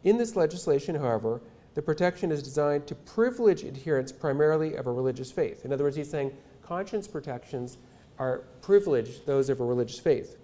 In 0.05 0.17
this 0.17 0.37
legislation, 0.37 0.95
however, 0.95 1.43
the 1.75 1.83
protection 1.83 2.31
is 2.31 2.43
designed 2.43 2.87
to 2.87 2.95
privilege 2.95 3.65
adherents 3.65 4.13
primarily 4.13 4.75
of 4.77 4.87
a 4.87 4.93
religious 4.93 5.31
faith. 5.31 5.65
In 5.65 5.73
other 5.73 5.85
words, 5.85 5.97
he's 5.97 6.11
saying 6.11 6.33
conscience 6.63 7.09
protections 7.09 7.79
are 8.19 8.39
privileged 8.63 9.27
those 9.27 9.49
of 9.49 9.61
a 9.61 9.65
religious 9.65 9.99
faith. 9.99 10.37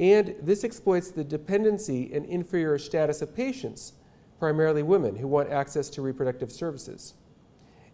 And 0.00 0.34
this 0.42 0.64
exploits 0.64 1.10
the 1.10 1.24
dependency 1.24 2.12
and 2.12 2.26
inferior 2.26 2.78
status 2.78 3.22
of 3.22 3.34
patients, 3.34 3.92
primarily 4.38 4.82
women, 4.82 5.16
who 5.16 5.28
want 5.28 5.50
access 5.50 5.88
to 5.90 6.02
reproductive 6.02 6.50
services. 6.50 7.14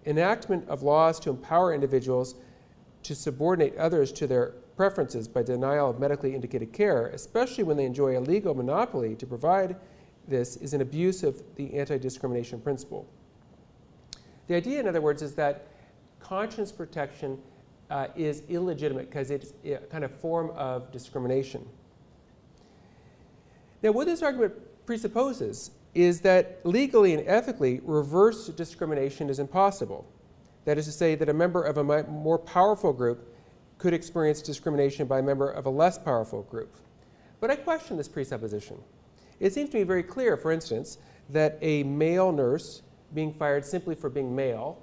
Enactment 0.07 0.67
of 0.69 0.83
laws 0.83 1.21
to 1.21 1.31
empower 1.31 1.75
individuals 1.75 2.37
to 3.03 3.15
subordinate 3.15 3.77
others 3.77 4.13
to 4.13 4.27
their 4.27 4.55
preferences 4.77 5.29
by 5.29 5.43
denial 5.43 5.91
of 5.91 6.01
medically 6.01 6.35
indicated 6.35 6.73
care, 6.73 7.09
especially 7.09 7.65
when 7.65 7.77
they 7.77 7.85
enjoy 7.85 8.19
a 8.19 8.21
legal 8.21 8.55
monopoly 8.55 9.15
to 9.15 9.27
provide 9.27 9.77
this, 10.27 10.57
is 10.57 10.73
an 10.73 10.81
abuse 10.81 11.23
of 11.23 11.43
the 11.57 11.75
anti 11.75 11.99
discrimination 11.99 12.61
principle. 12.61 13.07
The 14.47 14.55
idea, 14.55 14.81
in 14.81 14.89
other 14.89 15.01
words, 15.01 15.21
is 15.23 15.35
that 15.35 15.67
conscience 16.19 16.73
protection 16.73 17.39
uh, 17.91 18.07
is 18.17 18.43
illegitimate 18.49 19.11
because 19.11 19.31
it's 19.31 19.53
a 19.65 19.77
kind 19.91 20.05
of 20.05 20.13
form 20.21 20.51
of 20.51 20.91
discrimination. 20.93 21.67
Now, 23.83 23.93
what 23.93 24.07
this 24.07 24.23
argument 24.23 24.55
presupposes 24.87 25.73
is 25.95 26.21
that 26.21 26.61
legally 26.65 27.15
and 27.15 27.27
ethically, 27.27 27.81
reverse 27.83 28.49
discrimination 28.49 29.29
is 29.29 29.39
impossible. 29.39 30.07
That 30.65 30.79
is 30.79 30.87
to 30.87 30.93
say, 30.93 31.15
that 31.17 31.29
a 31.29 31.35
member 31.35 31.63
of 31.63 31.79
a 31.79 32.05
more 32.05 32.39
powerful 32.39 32.93
group 32.93 33.35
could 33.79 33.95
experience 33.95 34.43
discrimination 34.43 35.07
by 35.07 35.19
a 35.19 35.23
member 35.23 35.51
of 35.51 35.67
a 35.67 35.71
less 35.71 35.99
powerful 35.99 36.43
group. 36.43 36.77
But 37.41 37.51
I 37.51 37.57
question 37.57 37.97
this 37.97 38.09
presupposition. 38.09 38.79
It 39.41 39.55
seems 39.55 39.71
to 39.71 39.79
me 39.79 39.85
very 39.85 40.03
clear, 40.03 40.37
for 40.37 40.53
instance, 40.53 40.99
that 41.31 41.59
a 41.63 41.83
male 41.85 42.31
nurse 42.31 42.83
being 43.15 43.33
fired 43.33 43.65
simply 43.65 43.95
for 43.95 44.11
being 44.11 44.37
male 44.37 44.83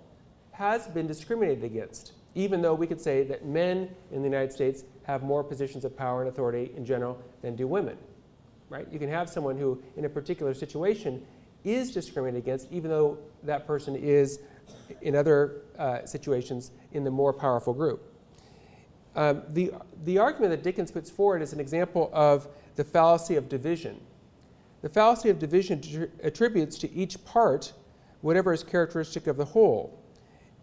has 0.52 0.88
been 0.88 1.06
discriminated 1.06 1.63
against, 1.63 2.13
even 2.35 2.61
though 2.61 2.73
we 2.73 2.87
could 2.87 3.01
say 3.01 3.23
that 3.23 3.45
men 3.45 3.89
in 4.11 4.21
the 4.21 4.27
United 4.27 4.51
States 4.51 4.83
have 5.03 5.23
more 5.23 5.43
positions 5.43 5.85
of 5.85 5.95
power 5.97 6.21
and 6.21 6.29
authority 6.29 6.71
in 6.75 6.85
general 6.85 7.21
than 7.41 7.55
do 7.55 7.67
women. 7.67 7.97
Right? 8.69 8.87
You 8.91 8.99
can 8.99 9.09
have 9.09 9.29
someone 9.29 9.57
who, 9.57 9.81
in 9.95 10.05
a 10.05 10.09
particular 10.09 10.53
situation, 10.53 11.25
is 11.63 11.91
discriminated 11.91 12.43
against, 12.43 12.71
even 12.71 12.89
though 12.91 13.17
that 13.43 13.65
person 13.65 13.95
is, 13.95 14.39
in 15.01 15.15
other 15.15 15.61
uh, 15.79 16.05
situations, 16.05 16.71
in 16.91 17.03
the 17.03 17.11
more 17.11 17.33
powerful 17.33 17.73
group. 17.73 18.13
Um, 19.15 19.41
the, 19.49 19.73
the 20.03 20.19
argument 20.19 20.51
that 20.51 20.63
Dickens 20.63 20.91
puts 20.91 21.09
forward 21.09 21.41
is 21.41 21.53
an 21.53 21.59
example 21.59 22.11
of 22.13 22.47
the 22.75 22.83
fallacy 22.83 23.35
of 23.35 23.49
division. 23.49 23.99
The 24.81 24.89
fallacy 24.89 25.29
of 25.29 25.39
division 25.39 26.11
attributes 26.23 26.77
to 26.79 26.93
each 26.93 27.23
part 27.25 27.73
whatever 28.21 28.53
is 28.53 28.63
characteristic 28.63 29.27
of 29.27 29.37
the 29.37 29.45
whole. 29.45 29.99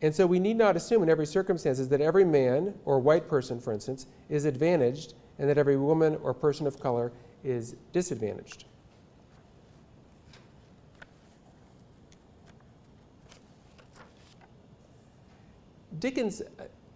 And 0.05 0.15
so 0.15 0.27
we 0.27 0.39
need 0.39 0.59
not 0.59 0.77
assume 0.77 1.03
in 1.03 1.09
every 1.09 1.25
circumstance 1.25 1.79
that 1.79 2.01
every 2.03 2.27
man 2.27 2.75
or 2.85 2.99
white 2.99 3.27
person, 3.27 3.59
for 3.59 3.73
instance, 3.73 4.05
is 4.29 4.45
advantaged 4.45 5.15
and 5.39 5.49
that 5.49 5.57
every 5.57 5.79
woman 5.79 6.19
or 6.23 6.35
person 6.35 6.67
of 6.67 6.79
color 6.79 7.11
is 7.43 7.75
disadvantaged. 7.95 8.67
Dickens 15.99 16.43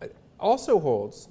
uh, 0.02 0.06
also 0.38 0.78
holds, 0.78 1.30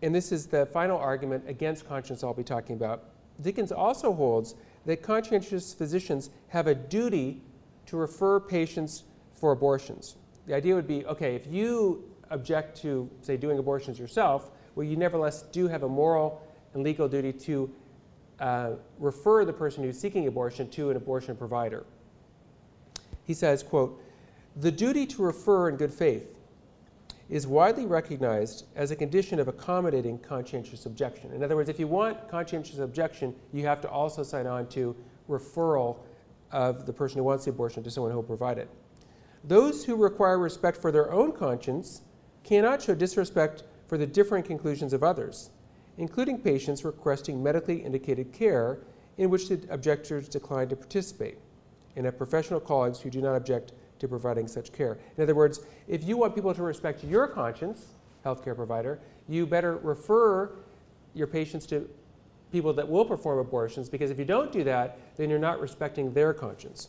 and 0.00 0.14
this 0.14 0.32
is 0.32 0.46
the 0.46 0.64
final 0.64 0.96
argument 0.96 1.44
against 1.46 1.86
conscience 1.86 2.24
I'll 2.24 2.32
be 2.32 2.42
talking 2.42 2.74
about, 2.74 3.04
Dickens 3.42 3.70
also 3.70 4.14
holds 4.14 4.54
that 4.86 5.02
conscientious 5.02 5.74
physicians 5.74 6.30
have 6.48 6.66
a 6.66 6.74
duty 6.74 7.42
to 7.84 7.98
refer 7.98 8.40
patients 8.40 9.04
for 9.34 9.52
abortions. 9.52 10.16
The 10.46 10.54
idea 10.54 10.74
would 10.74 10.86
be 10.86 11.04
okay, 11.06 11.34
if 11.34 11.46
you 11.46 12.04
object 12.30 12.80
to, 12.82 13.10
say, 13.20 13.36
doing 13.36 13.58
abortions 13.58 13.98
yourself, 13.98 14.50
well, 14.74 14.86
you 14.86 14.96
nevertheless 14.96 15.42
do 15.42 15.68
have 15.68 15.82
a 15.82 15.88
moral 15.88 16.42
and 16.74 16.82
legal 16.82 17.08
duty 17.08 17.32
to 17.32 17.70
uh, 18.40 18.70
refer 18.98 19.44
the 19.44 19.52
person 19.52 19.82
who's 19.82 19.98
seeking 19.98 20.26
abortion 20.26 20.68
to 20.70 20.90
an 20.90 20.96
abortion 20.96 21.36
provider. 21.36 21.84
He 23.24 23.34
says, 23.34 23.62
quote, 23.62 24.00
the 24.54 24.70
duty 24.70 25.06
to 25.06 25.22
refer 25.22 25.68
in 25.68 25.76
good 25.76 25.92
faith 25.92 26.38
is 27.28 27.46
widely 27.46 27.86
recognized 27.86 28.66
as 28.76 28.90
a 28.90 28.96
condition 28.96 29.40
of 29.40 29.48
accommodating 29.48 30.18
conscientious 30.18 30.86
objection. 30.86 31.32
In 31.32 31.42
other 31.42 31.56
words, 31.56 31.68
if 31.68 31.78
you 31.78 31.88
want 31.88 32.28
conscientious 32.28 32.78
objection, 32.78 33.34
you 33.52 33.66
have 33.66 33.80
to 33.80 33.90
also 33.90 34.22
sign 34.22 34.46
on 34.46 34.68
to 34.68 34.94
referral 35.28 35.98
of 36.52 36.86
the 36.86 36.92
person 36.92 37.18
who 37.18 37.24
wants 37.24 37.44
the 37.44 37.50
abortion 37.50 37.82
to 37.82 37.90
someone 37.90 38.12
who 38.12 38.18
will 38.18 38.22
provide 38.22 38.58
it. 38.58 38.68
Those 39.46 39.84
who 39.84 39.94
require 39.94 40.38
respect 40.38 40.76
for 40.76 40.90
their 40.90 41.12
own 41.12 41.30
conscience 41.30 42.02
cannot 42.42 42.82
show 42.82 42.96
disrespect 42.96 43.62
for 43.86 43.96
the 43.96 44.06
differing 44.06 44.42
conclusions 44.42 44.92
of 44.92 45.04
others, 45.04 45.50
including 45.98 46.38
patients 46.38 46.84
requesting 46.84 47.40
medically 47.40 47.76
indicated 47.76 48.32
care 48.32 48.80
in 49.18 49.30
which 49.30 49.48
the 49.48 49.60
objectors 49.70 50.28
decline 50.28 50.68
to 50.68 50.76
participate, 50.76 51.38
and 51.94 52.04
have 52.04 52.18
professional 52.18 52.58
colleagues 52.58 53.00
who 53.00 53.08
do 53.08 53.20
not 53.20 53.36
object 53.36 53.72
to 54.00 54.08
providing 54.08 54.48
such 54.48 54.72
care. 54.72 54.98
In 55.16 55.22
other 55.22 55.34
words, 55.34 55.60
if 55.86 56.02
you 56.02 56.16
want 56.16 56.34
people 56.34 56.52
to 56.52 56.62
respect 56.62 57.04
your 57.04 57.28
conscience, 57.28 57.94
healthcare 58.24 58.56
provider, 58.56 58.98
you 59.28 59.46
better 59.46 59.76
refer 59.76 60.50
your 61.14 61.28
patients 61.28 61.66
to 61.66 61.88
people 62.50 62.72
that 62.72 62.88
will 62.88 63.04
perform 63.04 63.38
abortions 63.38 63.88
because 63.88 64.10
if 64.10 64.18
you 64.18 64.24
don't 64.24 64.50
do 64.50 64.64
that, 64.64 64.98
then 65.16 65.30
you're 65.30 65.38
not 65.38 65.60
respecting 65.60 66.12
their 66.12 66.34
conscience. 66.34 66.88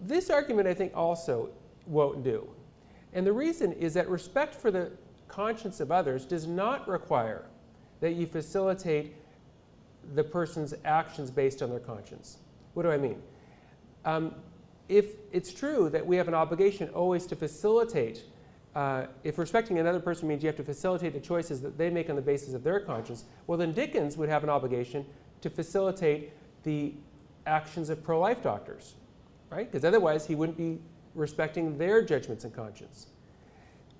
This 0.00 0.30
argument, 0.30 0.68
I 0.68 0.74
think, 0.74 0.92
also 0.94 1.50
won't 1.86 2.22
do. 2.22 2.48
And 3.12 3.26
the 3.26 3.32
reason 3.32 3.72
is 3.72 3.94
that 3.94 4.08
respect 4.08 4.54
for 4.54 4.70
the 4.70 4.90
conscience 5.28 5.80
of 5.80 5.90
others 5.90 6.24
does 6.24 6.46
not 6.46 6.86
require 6.88 7.44
that 8.00 8.12
you 8.12 8.26
facilitate 8.26 9.14
the 10.14 10.24
person's 10.24 10.74
actions 10.84 11.30
based 11.30 11.62
on 11.62 11.70
their 11.70 11.80
conscience. 11.80 12.38
What 12.74 12.82
do 12.82 12.90
I 12.90 12.98
mean? 12.98 13.22
Um, 14.04 14.34
if 14.88 15.14
it's 15.32 15.52
true 15.52 15.88
that 15.90 16.06
we 16.06 16.16
have 16.16 16.28
an 16.28 16.34
obligation 16.34 16.88
always 16.90 17.26
to 17.26 17.36
facilitate, 17.36 18.24
uh, 18.74 19.06
if 19.22 19.38
respecting 19.38 19.78
another 19.78 20.00
person 20.00 20.28
means 20.28 20.42
you 20.42 20.48
have 20.48 20.56
to 20.56 20.64
facilitate 20.64 21.14
the 21.14 21.20
choices 21.20 21.60
that 21.62 21.78
they 21.78 21.88
make 21.88 22.10
on 22.10 22.16
the 22.16 22.22
basis 22.22 22.54
of 22.54 22.62
their 22.62 22.80
conscience, 22.80 23.24
well, 23.46 23.56
then 23.56 23.72
Dickens 23.72 24.16
would 24.16 24.28
have 24.28 24.42
an 24.42 24.50
obligation 24.50 25.06
to 25.40 25.48
facilitate 25.48 26.32
the 26.64 26.92
actions 27.46 27.88
of 27.88 28.02
pro 28.02 28.18
life 28.18 28.42
doctors, 28.42 28.94
right? 29.50 29.70
Because 29.70 29.84
otherwise 29.84 30.26
he 30.26 30.34
wouldn't 30.34 30.58
be 30.58 30.80
respecting 31.14 31.78
their 31.78 32.02
judgments 32.02 32.44
and 32.44 32.54
conscience. 32.54 33.08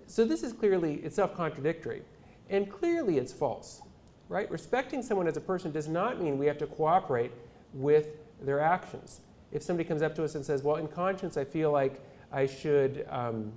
So 0.07 0.25
this 0.25 0.43
is 0.43 0.53
clearly, 0.53 0.95
it's 0.97 1.17
self 1.17 1.35
contradictory. 1.35 2.03
And 2.51 2.71
clearly 2.71 3.19
it's 3.19 3.33
false, 3.33 3.83
right? 4.29 4.51
Respecting 4.51 5.03
someone 5.03 5.27
as 5.27 5.37
a 5.37 5.41
person 5.41 5.73
does 5.73 5.89
not 5.89 6.21
mean 6.21 6.37
we 6.39 6.47
have 6.47 6.59
to 6.59 6.67
cooperate 6.67 7.33
with 7.73 8.09
their 8.43 8.61
actions 8.61 9.21
if 9.55 9.63
somebody 9.63 9.89
comes 9.89 10.03
up 10.03 10.15
to 10.17 10.25
us 10.25 10.35
and 10.35 10.45
says, 10.45 10.63
well, 10.63 10.77
in 10.77 10.89
conscience, 10.89 11.37
I 11.37 11.45
feel 11.45 11.71
like 11.71 12.03
I 12.33 12.45
should 12.45 13.07
um, 13.09 13.53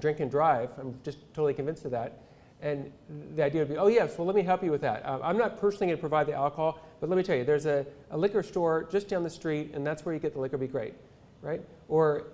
drink 0.00 0.18
and 0.20 0.30
drive, 0.30 0.70
I'm 0.76 0.98
just 1.04 1.18
totally 1.32 1.54
convinced 1.54 1.84
of 1.84 1.92
that. 1.92 2.18
And 2.60 2.92
the 3.36 3.44
idea 3.44 3.62
would 3.62 3.70
be, 3.70 3.78
oh, 3.78 3.86
yes, 3.86 4.18
well, 4.18 4.26
let 4.26 4.36
me 4.36 4.42
help 4.42 4.62
you 4.62 4.72
with 4.72 4.82
that. 4.82 5.06
Uh, 5.06 5.20
I'm 5.22 5.38
not 5.38 5.58
personally 5.58 5.86
going 5.86 5.96
to 5.96 6.00
provide 6.00 6.26
the 6.26 6.34
alcohol, 6.34 6.80
but 7.00 7.08
let 7.08 7.16
me 7.16 7.22
tell 7.22 7.36
you, 7.36 7.44
there's 7.44 7.66
a, 7.66 7.86
a 8.10 8.18
liquor 8.18 8.42
store 8.42 8.86
just 8.90 9.08
down 9.08 9.22
the 9.22 9.30
street, 9.30 9.72
and 9.74 9.86
that's 9.86 10.04
where 10.04 10.14
you 10.14 10.20
get 10.20 10.34
the 10.34 10.40
liquor, 10.40 10.58
be 10.58 10.66
great, 10.66 10.94
right? 11.42 11.62
Or 11.88 12.26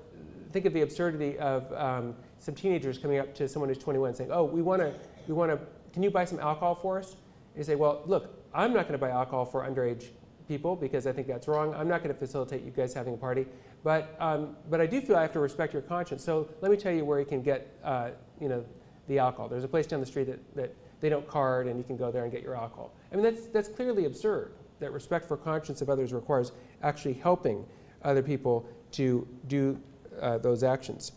think 0.53 0.67
of 0.67 0.73
the 0.73 0.83
absurdity 0.83 1.39
of 1.39 1.73
um, 1.73 2.15
some 2.39 2.55
teenagers 2.55 2.99
coming 2.99 3.19
up 3.19 3.35
to 3.37 3.49
someone 3.49 3.69
who's 3.69 3.79
21 3.79 4.15
saying, 4.15 4.31
oh, 4.33 4.45
we 4.45 4.63
want 4.63 4.83
to, 4.83 4.93
we 5.29 5.35
want 5.35 5.53
to, 5.53 5.59
can 5.93 6.03
you 6.03 6.11
buy 6.11 6.25
some 6.25 6.41
alcohol 6.41 6.75
for 6.75 6.99
us? 6.99 7.13
And 7.13 7.59
you 7.59 7.65
say, 7.65 7.75
well, 7.75 8.03
look, 8.07 8.43
I'm 8.53 8.73
not 8.73 8.83
going 8.83 8.93
to 8.93 8.99
buy 8.99 9.11
alcohol 9.11 9.45
for 9.45 9.63
underage 9.63 10.09
people 10.49 10.77
because 10.77 11.07
I 11.07 11.13
think 11.13 11.27
that's 11.27 11.49
wrong. 11.49 11.75
I'm 11.75 11.89
not 11.89 12.03
going 12.03 12.15
to 12.15 12.19
facilitate 12.19 12.65
you 12.65 12.71
guys 12.71 12.95
having 12.95 13.15
a 13.15 13.17
party, 13.17 13.47
but 13.83 14.17
um, 14.21 14.57
but 14.71 14.81
I 14.81 14.87
do 14.87 15.01
feel 15.01 15.17
I 15.17 15.23
have 15.23 15.33
to 15.33 15.41
respect 15.41 15.73
your 15.73 15.83
conscience. 15.83 16.25
So 16.25 16.49
let 16.61 16.71
me 16.71 16.77
tell 16.77 16.93
you 16.93 17.05
where 17.05 17.19
you 17.19 17.27
can 17.27 17.43
get 17.43 17.77
uh, 17.85 18.11
you 18.41 18.49
know 18.49 18.65
the 19.09 19.19
alcohol. 19.19 19.49
There's 19.49 19.65
a 19.65 19.69
place 19.69 19.87
down 19.87 20.01
the 20.01 20.07
street 20.07 20.25
that, 20.25 20.57
that 20.57 20.75
they 21.01 21.09
don't 21.09 21.27
card, 21.29 21.67
and 21.67 21.79
you 21.79 21.85
can 21.85 21.97
go 21.97 22.11
there 22.11 22.25
and 22.25 22.33
get 22.33 22.43
your 22.43 22.57
alcohol. 22.57 22.93
I 23.17 23.19
mean 23.19 23.35
that's 23.35 23.47
that's 23.47 23.69
clearly 23.69 24.05
absurd. 24.05 24.53
That 24.79 24.93
respect 24.93 25.27
for 25.27 25.39
conscience 25.39 25.81
of 25.81 25.89
others 25.89 26.13
requires 26.13 26.53
actually 26.83 27.15
helping 27.15 27.65
other 28.03 28.23
people 28.23 28.69
to 28.93 29.27
do 29.49 29.81
uh, 30.21 30.37
those 30.37 30.63
actions. 30.63 31.13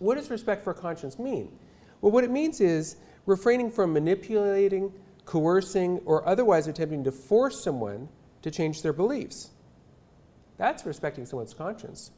What 0.00 0.16
does 0.16 0.28
respect 0.28 0.62
for 0.62 0.74
conscience 0.74 1.18
mean? 1.18 1.50
Well, 2.02 2.12
what 2.12 2.24
it 2.24 2.30
means 2.30 2.60
is 2.60 2.96
refraining 3.24 3.70
from 3.70 3.94
manipulating, 3.94 4.92
coercing, 5.24 6.00
or 6.04 6.28
otherwise 6.28 6.66
attempting 6.66 7.04
to 7.04 7.12
force 7.12 7.64
someone 7.64 8.10
to 8.42 8.50
change 8.50 8.82
their 8.82 8.92
beliefs. 8.92 9.48
That's 10.58 10.84
respecting 10.84 11.24
someone's 11.24 11.54
conscience. 11.54 12.10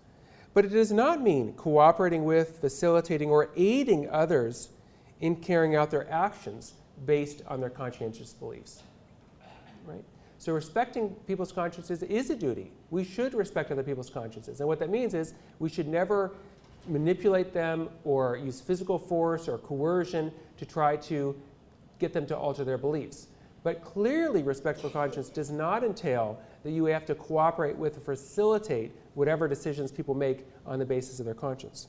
But 0.52 0.64
it 0.64 0.70
does 0.70 0.90
not 0.90 1.22
mean 1.22 1.52
cooperating 1.52 2.24
with, 2.24 2.58
facilitating, 2.60 3.30
or 3.30 3.50
aiding 3.56 4.10
others 4.10 4.70
in 5.20 5.36
carrying 5.36 5.76
out 5.76 5.92
their 5.92 6.10
actions 6.10 6.74
based 7.06 7.42
on 7.46 7.60
their 7.60 7.70
conscientious 7.70 8.32
beliefs. 8.32 8.82
Right? 9.86 10.04
So 10.38 10.52
respecting 10.52 11.10
people's 11.26 11.52
consciences 11.52 12.02
is 12.02 12.30
a 12.30 12.36
duty. 12.36 12.72
We 12.90 13.04
should 13.04 13.34
respect 13.34 13.70
other 13.70 13.82
people's 13.82 14.10
consciences. 14.10 14.60
And 14.60 14.68
what 14.68 14.78
that 14.78 14.90
means 14.90 15.14
is 15.14 15.34
we 15.58 15.68
should 15.68 15.86
never 15.86 16.32
manipulate 16.86 17.52
them 17.52 17.90
or 18.04 18.36
use 18.36 18.60
physical 18.60 18.98
force 18.98 19.48
or 19.48 19.58
coercion 19.58 20.32
to 20.56 20.64
try 20.64 20.96
to 20.96 21.38
get 21.98 22.12
them 22.12 22.26
to 22.26 22.36
alter 22.36 22.64
their 22.64 22.78
beliefs. 22.78 23.26
But 23.62 23.84
clearly, 23.84 24.42
respect 24.42 24.80
for 24.80 24.88
conscience 24.88 25.28
does 25.28 25.50
not 25.50 25.84
entail 25.84 26.40
that 26.62 26.70
you 26.70 26.86
have 26.86 27.04
to 27.06 27.14
cooperate 27.14 27.76
with 27.76 27.98
or 27.98 28.00
facilitate 28.00 28.92
whatever 29.14 29.46
decisions 29.46 29.92
people 29.92 30.14
make 30.14 30.46
on 30.64 30.78
the 30.78 30.86
basis 30.86 31.20
of 31.20 31.26
their 31.26 31.34
conscience. 31.34 31.88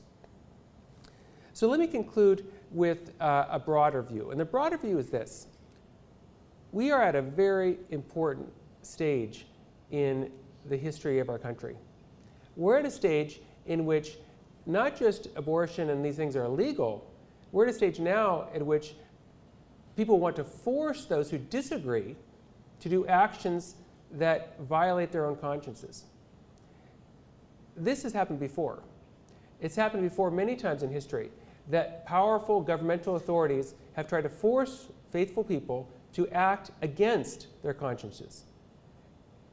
So 1.54 1.68
let 1.68 1.80
me 1.80 1.86
conclude 1.86 2.46
with 2.72 3.12
uh, 3.20 3.46
a 3.50 3.58
broader 3.58 4.02
view. 4.02 4.30
And 4.30 4.40
the 4.40 4.44
broader 4.44 4.78
view 4.78 4.98
is 4.98 5.10
this 5.10 5.46
we 6.72 6.90
are 6.90 7.02
at 7.02 7.14
a 7.14 7.22
very 7.22 7.78
important 7.90 8.50
stage 8.80 9.46
in 9.90 10.30
the 10.68 10.76
history 10.76 11.18
of 11.18 11.28
our 11.28 11.38
country. 11.38 11.76
We're 12.56 12.78
at 12.78 12.86
a 12.86 12.90
stage 12.90 13.40
in 13.66 13.84
which 13.84 14.16
not 14.64 14.96
just 14.96 15.28
abortion 15.36 15.90
and 15.90 16.04
these 16.04 16.16
things 16.16 16.34
are 16.34 16.44
illegal, 16.44 17.06
we're 17.50 17.64
at 17.64 17.70
a 17.70 17.76
stage 17.76 18.00
now 18.00 18.48
at 18.54 18.64
which 18.64 18.94
people 19.96 20.18
want 20.18 20.36
to 20.36 20.44
force 20.44 21.04
those 21.04 21.30
who 21.30 21.36
disagree 21.36 22.16
to 22.80 22.88
do 22.88 23.06
actions 23.06 23.74
that 24.12 24.58
violate 24.60 25.12
their 25.12 25.26
own 25.26 25.36
consciences. 25.36 26.04
This 27.76 28.02
has 28.02 28.12
happened 28.12 28.40
before. 28.40 28.82
It's 29.60 29.76
happened 29.76 30.02
before 30.02 30.30
many 30.30 30.56
times 30.56 30.82
in 30.82 30.90
history 30.90 31.30
that 31.68 32.04
powerful 32.06 32.60
governmental 32.60 33.16
authorities 33.16 33.74
have 33.94 34.08
tried 34.08 34.22
to 34.22 34.28
force 34.28 34.88
faithful 35.10 35.44
people 35.44 35.88
to 36.12 36.28
act 36.28 36.70
against 36.82 37.46
their 37.62 37.74
consciences. 37.74 38.44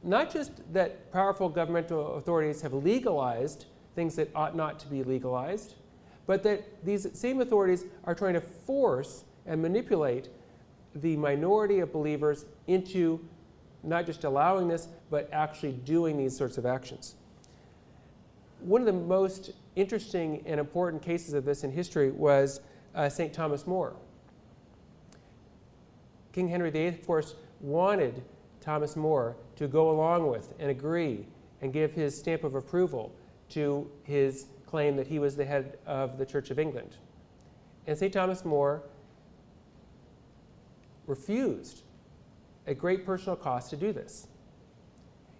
Not 0.02 0.32
just 0.32 0.52
that 0.72 1.12
powerful 1.12 1.48
governmental 1.48 2.16
authorities 2.16 2.62
have 2.62 2.72
legalized 2.72 3.66
things 3.94 4.16
that 4.16 4.30
ought 4.34 4.56
not 4.56 4.78
to 4.80 4.86
be 4.86 5.02
legalized, 5.02 5.74
but 6.26 6.42
that 6.42 6.84
these 6.84 7.06
same 7.18 7.40
authorities 7.40 7.84
are 8.04 8.14
trying 8.14 8.34
to 8.34 8.40
force 8.40 9.24
and 9.46 9.60
manipulate 9.60 10.28
the 10.94 11.16
minority 11.16 11.80
of 11.80 11.92
believers 11.92 12.46
into 12.66 13.20
not 13.82 14.06
just 14.06 14.24
allowing 14.24 14.68
this, 14.68 14.88
but 15.10 15.28
actually 15.32 15.72
doing 15.72 16.16
these 16.16 16.36
sorts 16.36 16.58
of 16.58 16.66
actions. 16.66 17.16
One 18.60 18.82
of 18.82 18.86
the 18.86 18.92
most 18.92 19.52
interesting 19.76 20.42
and 20.46 20.58
important 20.58 21.02
cases 21.02 21.34
of 21.34 21.44
this 21.44 21.64
in 21.64 21.70
history 21.70 22.10
was 22.10 22.60
uh, 22.94 23.08
St. 23.08 23.32
Thomas 23.32 23.66
More. 23.66 23.94
King 26.32 26.48
Henry 26.48 26.70
VIII, 26.70 26.88
of 26.88 27.06
course, 27.06 27.34
wanted 27.60 28.22
Thomas 28.60 28.96
More 28.96 29.36
to 29.56 29.68
go 29.68 29.90
along 29.90 30.28
with 30.28 30.54
and 30.58 30.70
agree 30.70 31.26
and 31.60 31.72
give 31.72 31.92
his 31.92 32.16
stamp 32.16 32.44
of 32.44 32.54
approval 32.54 33.12
to 33.50 33.90
his 34.04 34.46
claim 34.66 34.96
that 34.96 35.06
he 35.06 35.18
was 35.18 35.36
the 35.36 35.44
head 35.44 35.78
of 35.86 36.18
the 36.18 36.24
Church 36.24 36.50
of 36.50 36.58
England. 36.58 36.96
And 37.86 37.98
St. 37.98 38.12
Thomas 38.12 38.44
More 38.44 38.82
refused 41.06 41.82
at 42.66 42.78
great 42.78 43.04
personal 43.04 43.36
cost 43.36 43.70
to 43.70 43.76
do 43.76 43.92
this. 43.92 44.28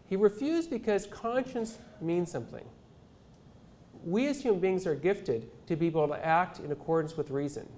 He 0.08 0.16
refused 0.16 0.70
because 0.70 1.06
conscience 1.06 1.78
means 2.00 2.30
something. 2.30 2.64
We 4.04 4.26
as 4.28 4.40
human 4.40 4.60
beings 4.60 4.86
are 4.86 4.94
gifted 4.94 5.50
to 5.66 5.76
be 5.76 5.86
able 5.86 6.08
to 6.08 6.24
act 6.24 6.58
in 6.58 6.72
accordance 6.72 7.16
with 7.16 7.30
reason. 7.30 7.68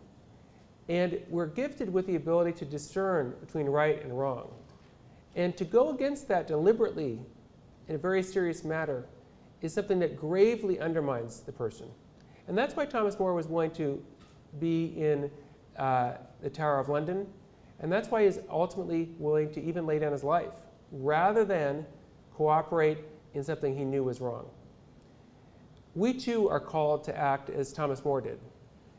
And 0.89 1.21
we're 1.29 1.47
gifted 1.47 1.93
with 1.93 2.07
the 2.07 2.17
ability 2.17 2.53
to 2.59 2.65
discern 2.65 3.35
between 3.41 3.67
right 3.67 4.03
and 4.03 4.19
wrong. 4.19 4.51
And 5.35 5.57
to 5.57 5.65
go 5.65 5.91
against 5.91 6.29
that 6.29 6.47
deliberately 6.47 7.21
in 7.89 7.95
a 7.95 7.99
very 7.99 8.23
serious 8.23 8.65
matter 8.65 9.07
is 9.61 9.73
something 9.73 9.99
that 10.01 10.17
gravely 10.17 10.79
undermines 10.81 11.41
the 11.41 11.53
person. 11.53 11.89
And 12.49 12.59
that's 12.59 12.77
why 12.77 12.85
Thomas 12.85 13.19
More 13.19 13.35
was 13.35 13.47
willing 13.47 13.71
to 13.73 14.03
be 14.59 14.87
in 14.97 15.31
uh, 15.79 16.15
the 16.43 16.51
Tower 16.51 16.79
of 16.79 16.89
London. 16.89 17.27
And 17.81 17.91
that's 17.91 18.11
why 18.11 18.25
he's 18.25 18.39
ultimately 18.51 19.11
willing 19.19 19.53
to 19.53 19.63
even 19.63 19.87
lay 19.87 19.99
down 19.99 20.13
his 20.13 20.25
life 20.25 20.55
rather 20.91 21.45
than 21.45 21.87
cooperate 22.35 22.99
in 23.35 23.43
something 23.43 23.77
he 23.77 23.85
knew 23.85 24.05
was 24.05 24.21
wrong. 24.21 24.47
We 25.95 26.15
too 26.15 26.49
are 26.49 26.61
called 26.61 27.05
to 27.05 27.17
act 27.17 27.51
as 27.51 27.73
Thomas 27.73 28.05
More 28.05 28.23
did, 28.23 28.39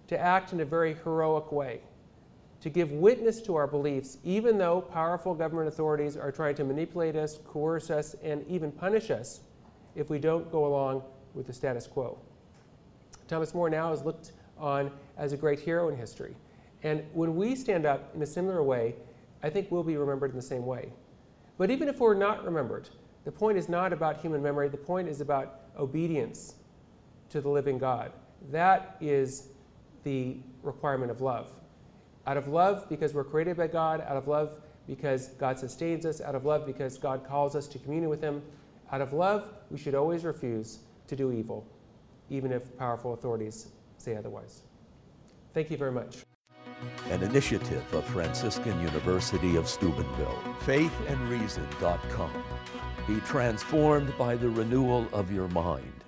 to 0.08 0.20
act 0.20 0.54
in 0.54 0.60
a 0.60 0.66
very 0.66 0.94
heroic 1.04 1.52
way, 1.52 1.82
to 2.62 2.70
give 2.70 2.92
witness 2.92 3.42
to 3.42 3.56
our 3.56 3.66
beliefs, 3.66 4.20
even 4.24 4.60
though 4.60 4.82
powerful 4.82 5.34
government 5.34 5.68
authorities 5.68 6.16
are 6.16 6.32
trying 6.32 6.54
to 6.56 6.64
manipulate 6.64 7.16
us, 7.16 7.40
coerce 7.48 7.90
us, 7.90 8.16
and 8.24 8.46
even 8.48 8.72
punish 8.72 9.10
us 9.10 9.42
if 9.96 10.12
we 10.12 10.20
don't 10.20 10.52
go 10.52 10.68
along 10.68 11.04
with 11.34 11.48
the 11.48 11.54
status 11.54 11.88
quo. 11.88 12.20
Thomas 13.28 13.56
More 13.56 13.72
now 13.72 13.92
is 13.92 14.04
looked 14.04 14.34
on 14.60 14.92
as 15.18 15.34
a 15.34 15.38
great 15.38 15.60
hero 15.60 15.90
in 15.90 15.98
history. 15.98 16.36
And 16.84 17.04
when 17.14 17.36
we 17.36 17.56
stand 17.56 17.88
up 17.88 18.14
in 18.14 18.22
a 18.22 18.26
similar 18.26 18.62
way, 18.62 18.96
I 19.42 19.50
think 19.50 19.72
we'll 19.72 19.84
be 19.84 19.98
remembered 19.98 20.30
in 20.30 20.36
the 20.36 20.44
same 20.44 20.66
way. 20.66 20.94
But 21.58 21.72
even 21.72 21.90
if 21.90 22.00
we're 22.00 22.14
not 22.14 22.46
remembered, 22.46 22.90
the 23.26 23.32
point 23.32 23.58
is 23.58 23.68
not 23.68 23.94
about 23.94 24.22
human 24.22 24.44
memory, 24.44 24.70
the 24.70 24.78
point 24.78 25.08
is 25.08 25.22
about 25.22 25.62
obedience 25.78 26.56
to 27.34 27.42
the 27.42 27.50
living 27.50 27.80
God. 27.80 28.12
That 28.52 28.96
is 29.02 29.50
the 30.04 30.38
requirement 30.62 31.10
of 31.12 31.20
love. 31.20 31.50
Out 32.28 32.38
of 32.38 32.48
love, 32.48 32.88
because 32.90 33.14
we're 33.14 33.24
created 33.24 33.58
by 33.58 33.68
God, 33.68 34.02
out 34.02 34.16
of 34.16 34.28
love, 34.28 34.62
because 34.88 35.30
God 35.40 35.58
sustains 35.58 36.06
us, 36.06 36.22
out 36.22 36.36
of 36.36 36.46
love, 36.46 36.66
because 36.66 36.98
God 36.98 37.26
calls 37.28 37.56
us 37.56 37.68
to 37.70 37.80
communion 37.80 38.10
with 38.10 38.22
Him, 38.22 38.44
out 38.92 39.02
of 39.02 39.14
love, 39.14 39.50
we 39.72 39.80
should 39.80 39.96
always 39.96 40.24
refuse 40.24 40.80
to 41.08 41.16
do 41.16 41.32
evil, 41.32 41.66
even 42.30 42.52
if 42.52 42.78
powerful 42.78 43.14
authorities 43.14 43.70
say 43.98 44.16
otherwise. 44.16 44.62
Thank 45.56 45.72
you 45.72 45.78
very 45.78 45.92
much. 45.92 46.18
An 47.10 47.24
initiative 47.24 47.84
of 47.94 48.06
Franciscan 48.06 48.80
University 48.82 49.56
of 49.56 49.68
Steubenville. 49.68 50.38
Faithandreason.com. 50.66 52.32
Be 53.08 53.20
transformed 53.22 54.16
by 54.20 54.36
the 54.36 54.50
renewal 54.50 55.08
of 55.14 55.32
your 55.32 55.48
mind. 55.48 56.03